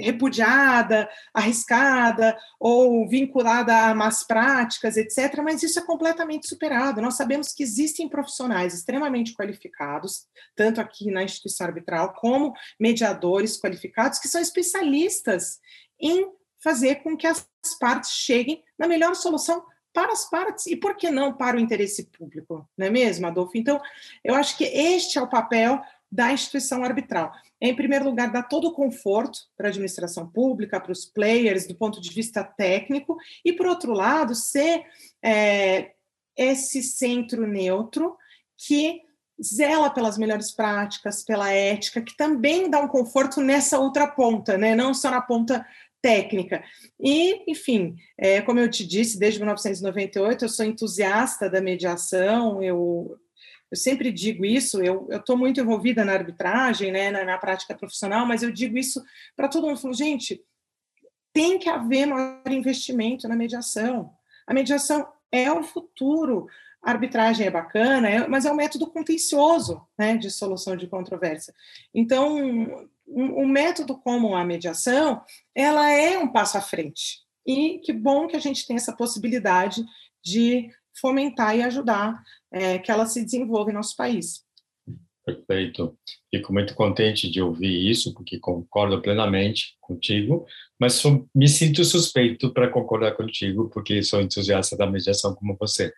[0.00, 7.00] repudiada, arriscada ou vinculada a más práticas, etc., mas isso é completamente superado.
[7.00, 14.18] Nós sabemos que existem profissionais extremamente qualificados, tanto aqui na instituição arbitral, como mediadores qualificados,
[14.18, 15.58] que são especialistas
[16.00, 16.30] em
[16.62, 17.46] fazer com que as
[17.78, 22.04] partes cheguem na melhor solução para as partes e por que não para o interesse
[22.04, 23.56] público, não é mesmo, Adolfo?
[23.56, 23.80] Então,
[24.22, 27.32] eu acho que este é o papel da instituição arbitral.
[27.60, 31.66] É, em primeiro lugar, dar todo o conforto para a administração pública, para os players,
[31.66, 34.84] do ponto de vista técnico, e, por outro lado, ser
[35.22, 35.92] é,
[36.36, 38.16] esse centro neutro
[38.56, 39.02] que
[39.42, 44.74] zela pelas melhores práticas, pela ética, que também dá um conforto nessa outra ponta, né?
[44.74, 45.66] não só na ponta
[46.02, 46.62] técnica.
[46.98, 53.18] E, enfim, é, como eu te disse, desde 1998 eu sou entusiasta da mediação, eu
[53.70, 58.26] eu sempre digo isso, eu estou muito envolvida na arbitragem, né, na minha prática profissional,
[58.26, 59.02] mas eu digo isso
[59.36, 60.42] para todo mundo, falo, gente,
[61.32, 64.12] tem que haver maior investimento na mediação.
[64.46, 66.48] A mediação é o futuro.
[66.82, 71.54] A arbitragem é bacana, é, mas é um método contencioso né, de solução de controvérsia.
[71.94, 75.22] Então, o um, um método como a mediação,
[75.54, 77.20] ela é um passo à frente.
[77.46, 79.84] E que bom que a gente tem essa possibilidade
[80.22, 82.22] de fomentar e ajudar
[82.52, 84.44] é, que ela se desenvolva em nosso país.
[85.24, 85.96] Perfeito.
[86.30, 90.46] Fico muito contente de ouvir isso, porque concordo plenamente contigo,
[90.78, 95.92] mas sou, me sinto suspeito para concordar contigo, porque sou entusiasta da mediação como você.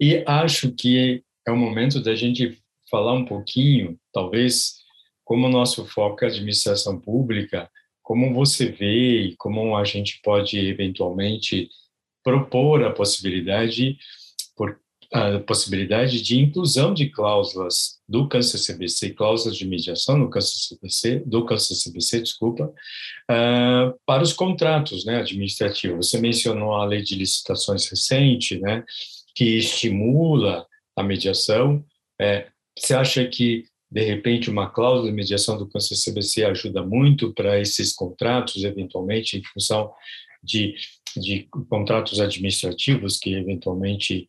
[0.00, 2.58] E acho que é o momento da gente
[2.90, 4.78] falar um pouquinho, talvez,
[5.24, 7.70] como o nosso foco é administração pública,
[8.02, 11.68] como você vê e como a gente pode eventualmente
[12.24, 13.98] propor a possibilidade
[14.58, 14.78] por
[15.12, 21.22] a possibilidade de inclusão de cláusulas do câncer CBC, cláusulas de mediação no câncer CBC,
[21.24, 26.10] do câncer CBC, desculpa, uh, para os contratos, né, administrativos.
[26.10, 28.84] Você mencionou a lei de licitações recente, né,
[29.34, 31.82] que estimula a mediação.
[32.20, 37.32] É, você acha que de repente uma cláusula de mediação do câncer CBC ajuda muito
[37.32, 39.90] para esses contratos, eventualmente, em função
[40.42, 40.74] de,
[41.16, 44.28] de contratos administrativos que eventualmente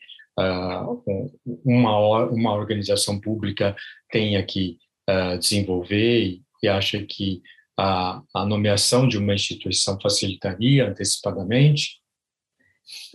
[1.66, 3.76] uma, uma organização pública
[4.12, 4.78] tenha que
[5.10, 7.42] uh, desenvolver e, e, acha que
[7.78, 12.00] a, a nomeação de uma instituição facilitaria antecipadamente?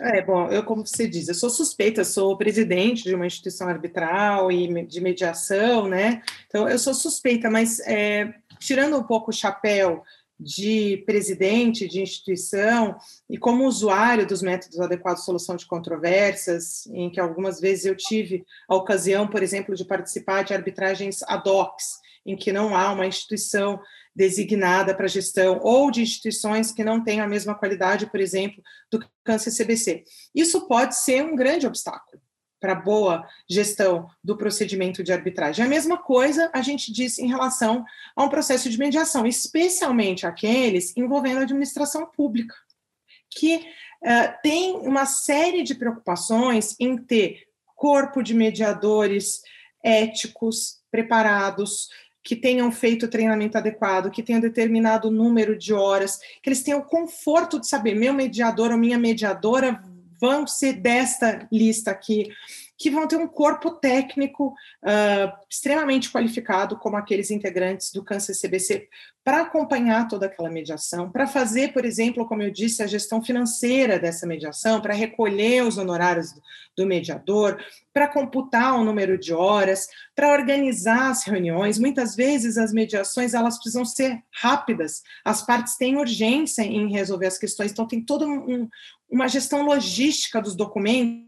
[0.00, 4.50] É, bom, eu, como você diz, eu sou suspeita, sou presidente de uma instituição arbitral
[4.50, 6.22] e de mediação, né?
[6.46, 10.04] Então, eu sou suspeita, mas é, tirando um pouco o chapéu
[10.38, 12.96] de presidente de instituição
[13.30, 17.96] e como usuário dos métodos adequados de solução de controvérsias, em que algumas vezes eu
[17.96, 21.76] tive a ocasião, por exemplo, de participar de arbitragens ad hoc,
[22.26, 23.80] em que não há uma instituição
[24.14, 29.04] designada para gestão, ou de instituições que não têm a mesma qualidade, por exemplo, do
[29.24, 30.04] câncer CBC.
[30.34, 32.23] Isso pode ser um grande obstáculo
[32.64, 35.62] para boa gestão do procedimento de arbitragem.
[35.62, 37.84] A mesma coisa a gente diz em relação
[38.16, 42.54] a um processo de mediação, especialmente aqueles envolvendo a administração pública,
[43.28, 47.42] que uh, tem uma série de preocupações em ter
[47.76, 49.42] corpo de mediadores
[49.82, 51.90] éticos, preparados,
[52.22, 56.80] que tenham feito o treinamento adequado, que tenham determinado número de horas, que eles tenham
[56.80, 59.82] o conforto de saber, meu mediador ou minha mediadora
[60.24, 62.30] vão ser desta lista aqui,
[62.78, 64.48] que vão ter um corpo técnico
[64.82, 68.88] uh, extremamente qualificado, como aqueles integrantes do Câncer CBC,
[69.22, 73.98] para acompanhar toda aquela mediação, para fazer, por exemplo, como eu disse, a gestão financeira
[73.98, 76.42] dessa mediação, para recolher os honorários do,
[76.78, 77.62] do mediador,
[77.92, 81.78] para computar o número de horas, para organizar as reuniões.
[81.78, 87.38] Muitas vezes as mediações elas precisam ser rápidas, as partes têm urgência em resolver as
[87.38, 88.68] questões, então tem toda um,
[89.14, 91.24] uma gestão logística dos documentos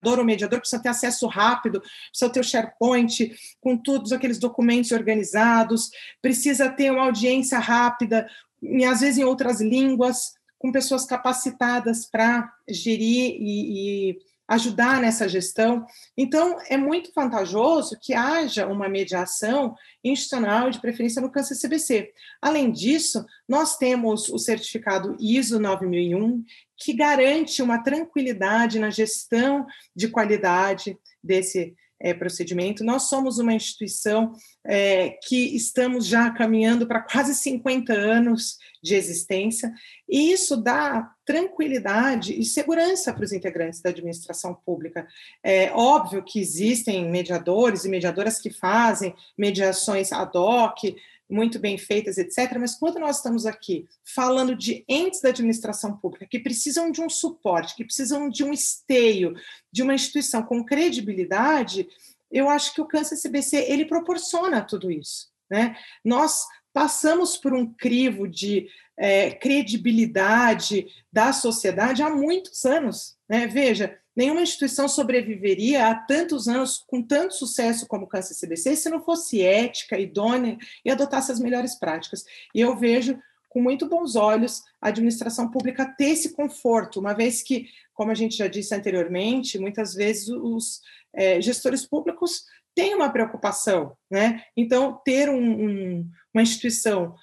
[0.00, 5.90] o mediador precisa ter acesso rápido, precisa ter o SharePoint com todos aqueles documentos organizados,
[6.22, 8.28] precisa ter uma audiência rápida,
[8.62, 15.28] e às vezes em outras línguas, com pessoas capacitadas para gerir e, e ajudar nessa
[15.28, 15.84] gestão.
[16.16, 22.10] Então, é muito vantajoso que haja uma mediação institucional, de preferência no câncer CBC.
[22.40, 26.42] Além disso, nós temos o certificado ISO 9001,
[26.78, 32.84] que garante uma tranquilidade na gestão de qualidade desse é, procedimento.
[32.84, 34.32] Nós somos uma instituição
[34.64, 39.72] é, que estamos já caminhando para quase 50 anos de existência,
[40.08, 45.06] e isso dá tranquilidade e segurança para os integrantes da administração pública.
[45.42, 50.94] É óbvio que existem mediadores e mediadoras que fazem mediações ad hoc,
[51.28, 52.56] muito bem feitas, etc.
[52.58, 57.08] Mas quando nós estamos aqui falando de entes da administração pública que precisam de um
[57.08, 59.34] suporte, que precisam de um esteio,
[59.70, 61.86] de uma instituição com credibilidade,
[62.30, 65.28] eu acho que o câncer CBC ele proporciona tudo isso.
[65.50, 65.76] Né?
[66.04, 73.16] Nós passamos por um crivo de é, credibilidade da sociedade há muitos anos.
[73.28, 73.46] Né?
[73.46, 78.90] Veja, nenhuma instituição sobreviveria há tantos anos com tanto sucesso como o Câncer CBC se
[78.90, 82.24] não fosse ética, idônea e adotasse as melhores práticas.
[82.52, 83.16] E eu vejo
[83.48, 88.14] com muito bons olhos a administração pública ter esse conforto, uma vez que, como a
[88.14, 90.80] gente já disse anteriormente, muitas vezes os
[91.14, 92.44] é, gestores públicos
[92.74, 94.42] têm uma preocupação, né?
[94.56, 97.14] Então, ter um, um, uma instituição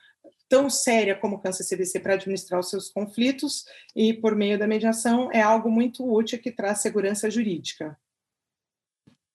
[0.49, 3.65] tão séria como o Câncer CBC para administrar os seus conflitos
[3.95, 7.97] e por meio da mediação é algo muito útil que traz segurança jurídica.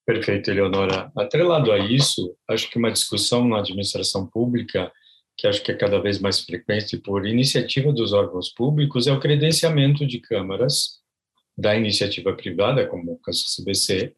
[0.07, 1.13] Perfeito, Eleonora.
[1.17, 4.91] Atrelado a isso, acho que uma discussão na administração pública,
[5.37, 9.21] que acho que é cada vez mais frequente por iniciativa dos órgãos públicos, é o
[9.21, 11.01] credenciamento de câmaras
[11.57, 14.15] da iniciativa privada, como o caso CBC,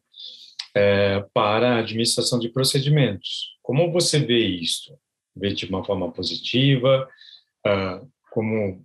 [0.75, 3.57] é, para a administração de procedimentos.
[3.61, 4.97] Como você vê isso?
[5.35, 7.09] Vê de uma forma positiva?
[7.65, 8.83] Uh, como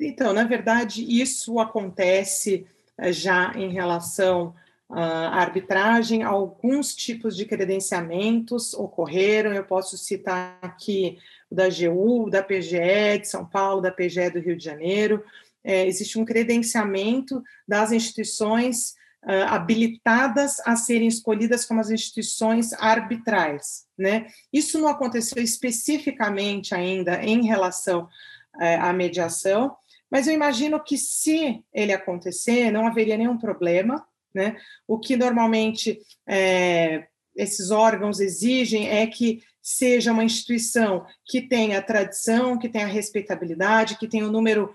[0.00, 2.66] então, na verdade, isso acontece
[2.98, 4.54] eh, já em relação
[4.90, 6.22] à arbitragem.
[6.22, 9.52] Alguns tipos de credenciamentos ocorreram.
[9.52, 11.18] Eu posso citar aqui
[11.50, 15.24] o da GU, da PGE de São Paulo, da PGE do Rio de Janeiro.
[15.62, 18.96] É, existe um credenciamento das instituições
[19.48, 23.86] habilitadas a serem escolhidas como as instituições arbitrais.
[23.96, 24.26] Né?
[24.52, 28.08] Isso não aconteceu especificamente ainda em relação
[28.80, 29.76] a mediação,
[30.10, 34.56] mas eu imagino que se ele acontecer, não haveria nenhum problema, né?
[34.86, 37.06] O que normalmente é,
[37.36, 44.08] esses órgãos exigem é que seja uma instituição que tenha tradição, que tenha respeitabilidade, que
[44.08, 44.74] tenha o um número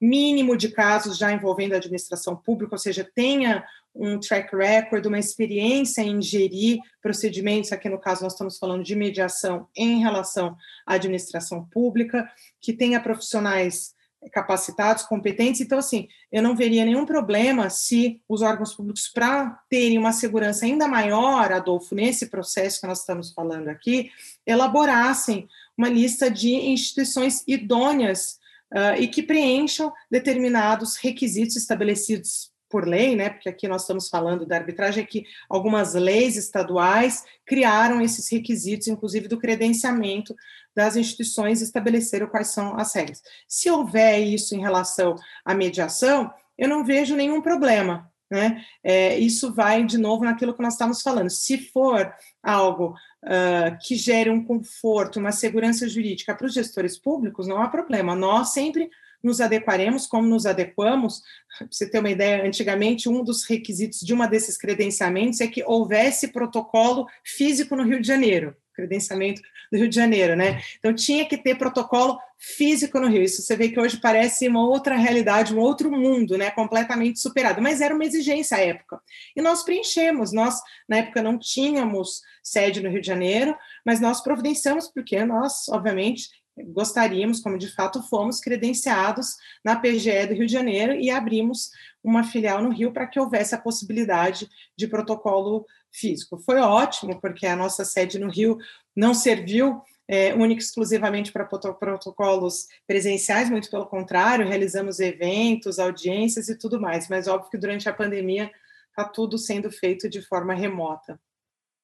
[0.00, 3.64] mínimo de casos já envolvendo a administração pública, ou seja, tenha
[3.94, 8.94] um track record, uma experiência em gerir procedimentos, aqui no caso nós estamos falando de
[8.94, 12.30] mediação em relação à administração pública,
[12.60, 13.96] que tenha profissionais
[14.32, 15.60] capacitados, competentes.
[15.60, 20.64] Então, assim, eu não veria nenhum problema se os órgãos públicos, para terem uma segurança
[20.64, 24.10] ainda maior, Adolfo, nesse processo que nós estamos falando aqui,
[24.44, 28.37] elaborassem uma lista de instituições idôneas
[28.72, 34.44] uh, e que preencham determinados requisitos estabelecidos por lei, né, porque aqui nós estamos falando
[34.44, 40.36] da arbitragem, é que algumas leis estaduais criaram esses requisitos, inclusive do credenciamento
[40.76, 43.22] das instituições, estabeleceram quais são as regras.
[43.48, 48.62] Se houver isso em relação à mediação, eu não vejo nenhum problema, né?
[48.84, 51.30] É, isso vai de novo naquilo que nós estamos falando.
[51.30, 52.12] Se for
[52.42, 52.94] algo
[53.24, 58.14] uh, que gere um conforto, uma segurança jurídica para os gestores públicos, não há problema.
[58.14, 58.90] Nós sempre
[59.22, 61.22] nos adequaremos, como nos adequamos.
[61.58, 65.64] Para você ter uma ideia, antigamente, um dos requisitos de uma desses credenciamentos é que
[65.64, 70.62] houvesse protocolo físico no Rio de Janeiro, credenciamento do Rio de Janeiro, né?
[70.78, 73.22] Então, tinha que ter protocolo físico no Rio.
[73.22, 76.50] Isso você vê que hoje parece uma outra realidade, um outro mundo, né?
[76.52, 77.60] Completamente superado.
[77.60, 79.00] Mas era uma exigência à época.
[79.34, 80.32] E nós preenchemos.
[80.32, 85.68] Nós, na época, não tínhamos sede no Rio de Janeiro, mas nós providenciamos, porque nós,
[85.68, 86.28] obviamente,
[86.66, 91.70] gostaríamos, como de fato fomos, credenciados na PGE do Rio de Janeiro e abrimos
[92.02, 96.38] uma filial no Rio para que houvesse a possibilidade de protocolo físico.
[96.38, 98.58] Foi ótimo, porque a nossa sede no Rio
[98.96, 106.48] não serviu é, única e exclusivamente para protocolos presenciais, muito pelo contrário, realizamos eventos, audiências
[106.48, 108.50] e tudo mais, mas óbvio que durante a pandemia
[108.88, 111.20] está tudo sendo feito de forma remota.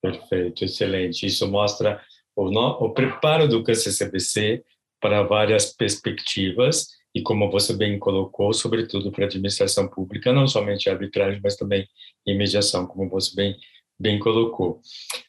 [0.00, 1.26] Perfeito, excelente.
[1.26, 2.00] Isso mostra
[2.34, 4.64] o, no, o preparo do CCBC
[5.00, 10.90] para várias perspectivas e como você bem colocou, sobretudo para a administração pública, não somente
[10.90, 11.86] arbitragem, mas também
[12.26, 13.56] em mediação, como você bem
[13.98, 14.80] bem colocou.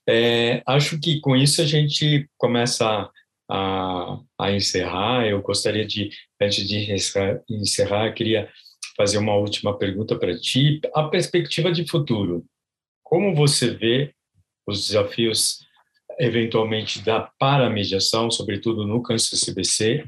[0.07, 3.09] É, acho que com isso a gente começa
[3.49, 5.27] a, a encerrar.
[5.27, 6.09] Eu gostaria de,
[6.41, 6.91] antes de
[7.49, 8.49] encerrar, queria
[8.97, 10.79] fazer uma última pergunta para ti.
[10.93, 12.45] A perspectiva de futuro.
[13.03, 14.13] Como você vê
[14.67, 15.59] os desafios
[16.19, 20.03] eventualmente da paramediação, sobretudo no câncer CBC,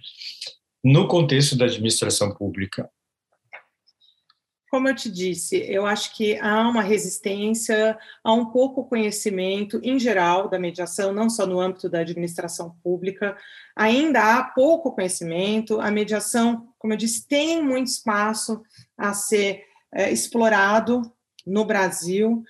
[0.84, 2.90] no contexto da administração pública?
[4.70, 9.98] Como eu te disse, eu acho que há uma resistência a um pouco conhecimento em
[9.98, 13.38] geral da mediação, não só no âmbito da administração pública.
[13.76, 15.80] Ainda há pouco conhecimento.
[15.80, 18.62] A mediação, como eu disse, tem muito espaço
[18.98, 19.64] a ser
[19.94, 21.02] é, explorado
[21.46, 22.44] no Brasil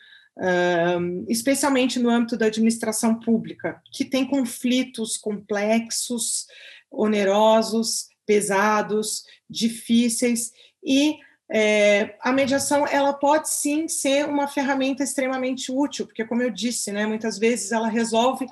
[1.28, 6.46] especialmente no âmbito da administração pública, que tem conflitos complexos,
[6.92, 10.52] onerosos, pesados, difíceis
[10.84, 11.18] e
[11.50, 16.92] é, a mediação ela pode sim ser uma ferramenta extremamente útil, porque como eu disse,
[16.92, 18.46] né, muitas vezes ela resolve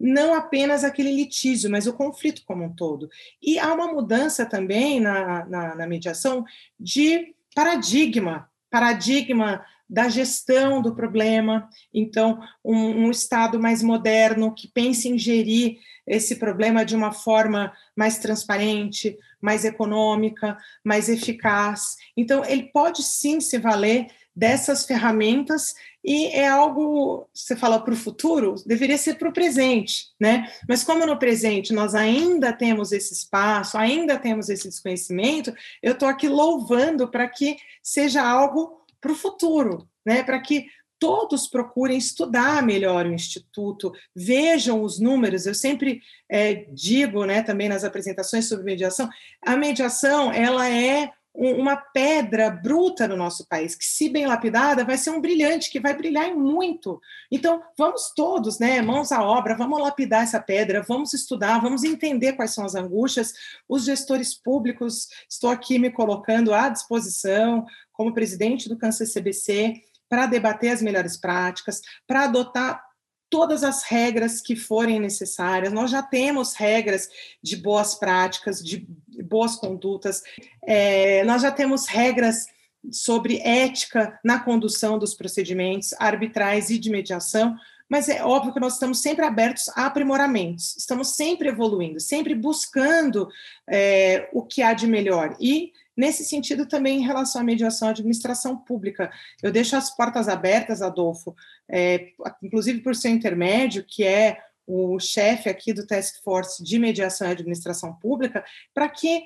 [0.00, 3.08] não apenas aquele litígio, mas o conflito como um todo.
[3.42, 6.44] E há uma mudança também na, na, na mediação
[6.78, 11.68] de paradigma, paradigma da gestão do problema.
[11.92, 17.72] Então, um, um, Estado mais moderno que pense em gerir esse problema de uma forma
[17.96, 21.96] mais transparente, mais econômica, mais eficaz.
[22.16, 25.74] Então, ele pode sim se valer dessas ferramentas
[26.04, 30.48] e é algo, você fala para o futuro, deveria ser para o presente, né?
[30.68, 36.08] Mas como no presente nós ainda temos esse espaço, ainda temos esse desconhecimento, eu estou
[36.08, 40.22] aqui louvando para que seja algo para o futuro, né?
[40.22, 40.66] Para que
[40.98, 45.46] todos procurem estudar melhor o Instituto, vejam os números.
[45.46, 49.08] Eu sempre é, digo, né, também nas apresentações sobre mediação,
[49.42, 54.98] a mediação ela é uma pedra bruta no nosso país, que, se bem lapidada, vai
[54.98, 57.00] ser um brilhante, que vai brilhar muito.
[57.30, 62.32] Então, vamos todos, né, mãos à obra, vamos lapidar essa pedra, vamos estudar, vamos entender
[62.32, 63.32] quais são as angústias.
[63.68, 70.26] Os gestores públicos, estou aqui me colocando à disposição, como presidente do Câncer CBC, para
[70.26, 72.82] debater as melhores práticas, para adotar
[73.30, 75.72] todas as regras que forem necessárias.
[75.72, 77.08] Nós já temos regras
[77.42, 78.86] de boas práticas, de
[79.22, 80.22] boas condutas,
[80.66, 82.46] é, nós já temos regras
[82.90, 87.56] sobre ética na condução dos procedimentos arbitrais e de mediação,
[87.88, 93.28] mas é óbvio que nós estamos sempre abertos a aprimoramentos, estamos sempre evoluindo, sempre buscando
[93.68, 95.36] é, o que há de melhor.
[95.40, 99.10] E Nesse sentido, também em relação à mediação à administração pública,
[99.42, 101.34] eu deixo as portas abertas, Adolfo,
[101.68, 107.26] é, inclusive por seu intermédio, que é o chefe aqui do Task Force de Mediação
[107.26, 109.24] e Administração Pública, para que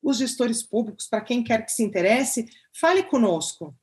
[0.00, 3.74] os gestores públicos, para quem quer que se interesse, fale conosco.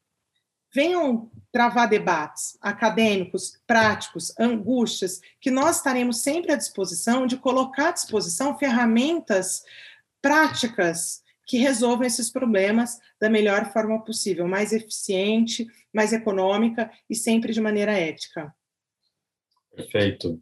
[0.73, 7.91] Venham travar debates acadêmicos, práticos, angústias, que nós estaremos sempre à disposição de colocar à
[7.91, 9.63] disposição ferramentas
[10.21, 11.21] práticas
[11.51, 17.59] que resolvam esses problemas da melhor forma possível, mais eficiente, mais econômica e sempre de
[17.59, 18.55] maneira ética.
[19.75, 20.39] Perfeito,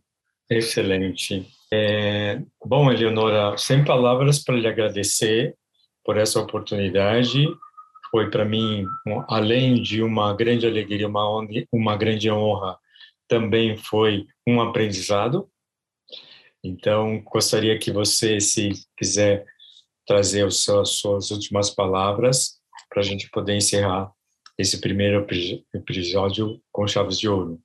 [0.47, 1.47] excelente.
[1.73, 5.55] É, bom, Eleonora, sem palavras para lhe agradecer
[6.05, 7.43] por essa oportunidade.
[8.11, 8.85] Foi para mim,
[9.27, 12.77] além de uma grande alegria, uma, uma grande honra,
[13.27, 15.49] também foi um aprendizado.
[16.63, 19.47] Então, gostaria que você, se quiser
[20.09, 22.57] trazer as suas últimas palavras
[22.89, 24.11] para a gente poder encerrar
[24.57, 25.23] esse primeiro
[25.71, 27.61] episódio com chaves de ouro.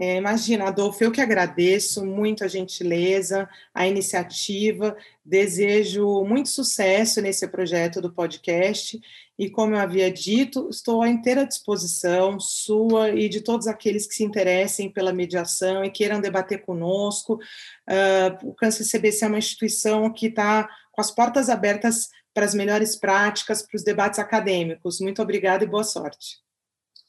[0.00, 7.46] É, imagina, Adolfo, eu que agradeço muito a gentileza, a iniciativa, desejo muito sucesso nesse
[7.46, 8.98] projeto do podcast
[9.38, 14.14] e, como eu havia dito, estou à inteira disposição sua e de todos aqueles que
[14.14, 17.34] se interessem pela mediação e queiram debater conosco.
[17.34, 20.66] Uh, o Câncer CBC é uma instituição que está
[21.00, 25.00] com as portas abertas para as melhores práticas, para os debates acadêmicos.
[25.00, 26.38] Muito obrigada e boa sorte.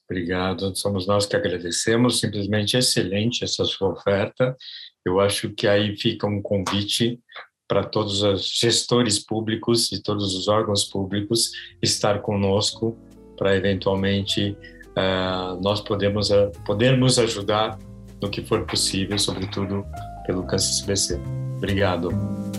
[0.10, 4.56] Obrigado, somos nós que agradecemos, simplesmente excelente essa sua oferta.
[5.06, 7.20] Eu acho que aí fica um convite
[7.68, 12.98] para todos os gestores públicos e todos os órgãos públicos estar conosco
[13.38, 14.56] para eventualmente
[14.98, 17.78] uh, nós podemos, uh, podermos ajudar
[18.22, 19.86] no que for possível, sobretudo
[20.26, 21.20] pelo Câncer CBC.
[21.58, 22.51] Obrigado.